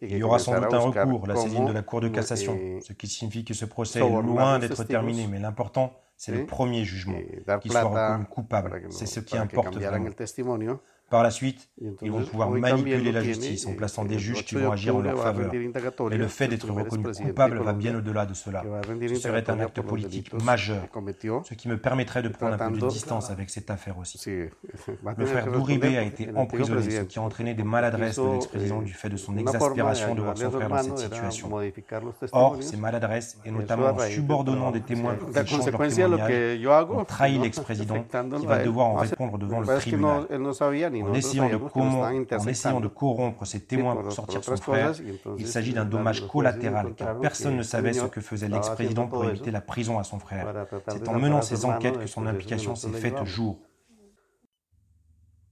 Il 0.00 0.16
y 0.16 0.22
aura 0.22 0.38
sans 0.38 0.60
doute 0.60 0.72
un 0.72 0.78
recours, 0.78 1.26
la 1.26 1.36
saisine 1.36 1.66
de 1.66 1.72
la 1.72 1.82
Cour 1.82 2.00
de 2.00 2.08
cassation, 2.08 2.56
eh, 2.58 2.80
ce 2.80 2.92
qui 2.94 3.06
signifie 3.06 3.44
que 3.44 3.54
ce 3.54 3.64
procès 3.64 4.00
est 4.00 4.22
loin 4.22 4.58
d'être 4.58 4.82
terminé. 4.84 5.26
Mais 5.28 5.38
l'important, 5.38 5.92
c'est 6.16 6.32
le 6.32 6.46
premier 6.46 6.84
jugement, 6.84 7.18
qu'il 7.60 7.70
soit 7.70 7.82
reconnu 7.84 8.24
coupable. 8.26 8.86
C'est 8.90 9.06
ce 9.06 9.20
qui 9.20 9.36
importe 9.36 9.74
vraiment. 9.74 10.10
Par 11.10 11.22
la 11.22 11.30
suite, 11.30 11.70
ils 12.02 12.10
vont 12.10 12.22
pouvoir 12.22 12.50
manipuler 12.50 13.12
la 13.12 13.22
justice 13.22 13.66
en 13.66 13.74
plaçant 13.74 14.04
des 14.04 14.18
juges 14.18 14.44
qui 14.44 14.56
vont 14.56 14.70
agir 14.70 14.96
en 14.96 15.00
leur 15.00 15.22
faveur. 15.22 15.50
Et 16.10 16.16
le 16.18 16.28
fait 16.28 16.48
d'être 16.48 16.70
reconnu 16.70 17.04
coupable 17.04 17.58
va 17.58 17.72
bien 17.72 17.96
au-delà 17.96 18.26
de 18.26 18.34
cela. 18.34 18.62
Ce 19.08 19.14
serait 19.14 19.48
un 19.48 19.60
acte 19.60 19.80
politique 19.80 20.32
majeur, 20.44 20.82
ce 21.44 21.54
qui 21.54 21.68
me 21.68 21.78
permettrait 21.78 22.22
de 22.22 22.28
prendre 22.28 22.60
un 22.60 22.72
peu 22.72 22.78
de 22.78 22.88
distance 22.88 23.30
avec 23.30 23.48
cette 23.48 23.70
affaire 23.70 23.98
aussi. 23.98 24.20
Le 25.16 25.26
frère 25.26 25.50
d'Ouribé 25.50 25.96
a 25.96 26.02
été 26.02 26.28
emprisonné, 26.34 26.90
ce 26.90 27.00
qui 27.02 27.18
a 27.18 27.22
entraîné 27.22 27.54
des 27.54 27.62
maladresses 27.62 28.18
de 28.18 28.32
l'ex-président 28.32 28.82
du 28.82 28.92
fait 28.92 29.08
de 29.08 29.16
son 29.16 29.36
exaspération 29.36 30.14
de 30.14 30.20
voir 30.20 30.36
son 30.36 30.50
frère 30.50 30.68
dans 30.68 30.82
cette 30.82 30.98
situation. 30.98 31.50
Or, 32.32 32.56
ces 32.60 32.76
maladresses, 32.76 33.38
et 33.44 33.50
notamment 33.50 33.88
en 33.88 33.98
subordonnant 33.98 34.70
des 34.70 34.82
témoins 34.82 35.16
qui 35.16 35.46
changent 35.46 35.70
leur 35.70 35.88
témoignage, 35.88 36.90
ont 36.90 37.04
trahi 37.04 37.38
l'ex-président 37.38 38.04
qui 38.40 38.46
va 38.46 38.62
devoir 38.62 38.88
en 38.88 38.94
répondre 38.96 39.38
devant 39.38 39.60
le 39.60 39.66
tribunal 39.66 40.26
en 41.02 41.14
essayant, 41.14 41.48
de 41.48 41.56
en 41.56 42.46
essayant 42.46 42.80
de 42.80 42.88
corrompre 42.88 43.46
ces 43.46 43.60
témoins 43.60 43.96
pour 43.96 44.12
sortir 44.12 44.44
son 44.44 44.56
frère, 44.56 44.92
il 45.38 45.46
s'agit 45.46 45.72
d'un 45.72 45.84
dommage 45.84 46.26
collatéral, 46.26 46.94
car 46.94 47.18
personne 47.20 47.56
ne 47.56 47.62
savait 47.62 47.92
ce 47.92 48.06
que 48.06 48.20
faisait 48.20 48.48
l'ex-président 48.48 49.06
pour 49.06 49.24
éviter 49.24 49.50
la 49.50 49.60
prison 49.60 49.98
à 49.98 50.04
son 50.04 50.18
frère. 50.18 50.66
C'est 50.88 51.08
en 51.08 51.18
menant 51.18 51.42
ces 51.42 51.64
enquêtes 51.64 51.98
que 51.98 52.06
son 52.06 52.26
implication 52.26 52.74
s'est 52.74 52.90
faite 52.90 53.24
jour. 53.24 53.60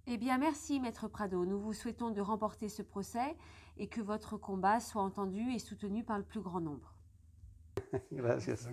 Eh 0.08 0.18
bien, 0.18 0.38
merci, 0.38 0.78
Maître 0.78 1.08
Prado. 1.08 1.44
Nous 1.44 1.58
vous 1.58 1.72
souhaitons 1.72 2.10
de 2.10 2.20
remporter 2.20 2.68
ce 2.68 2.82
procès 2.82 3.36
et 3.76 3.88
que 3.88 4.00
votre 4.00 4.36
combat 4.36 4.78
soit 4.78 5.02
entendu 5.02 5.50
et 5.52 5.58
soutenu 5.58 6.04
par 6.04 6.16
le 6.16 6.24
plus 6.24 6.40
grand 6.40 6.60
nombre. 6.60 6.94
Gracias. 8.12 8.68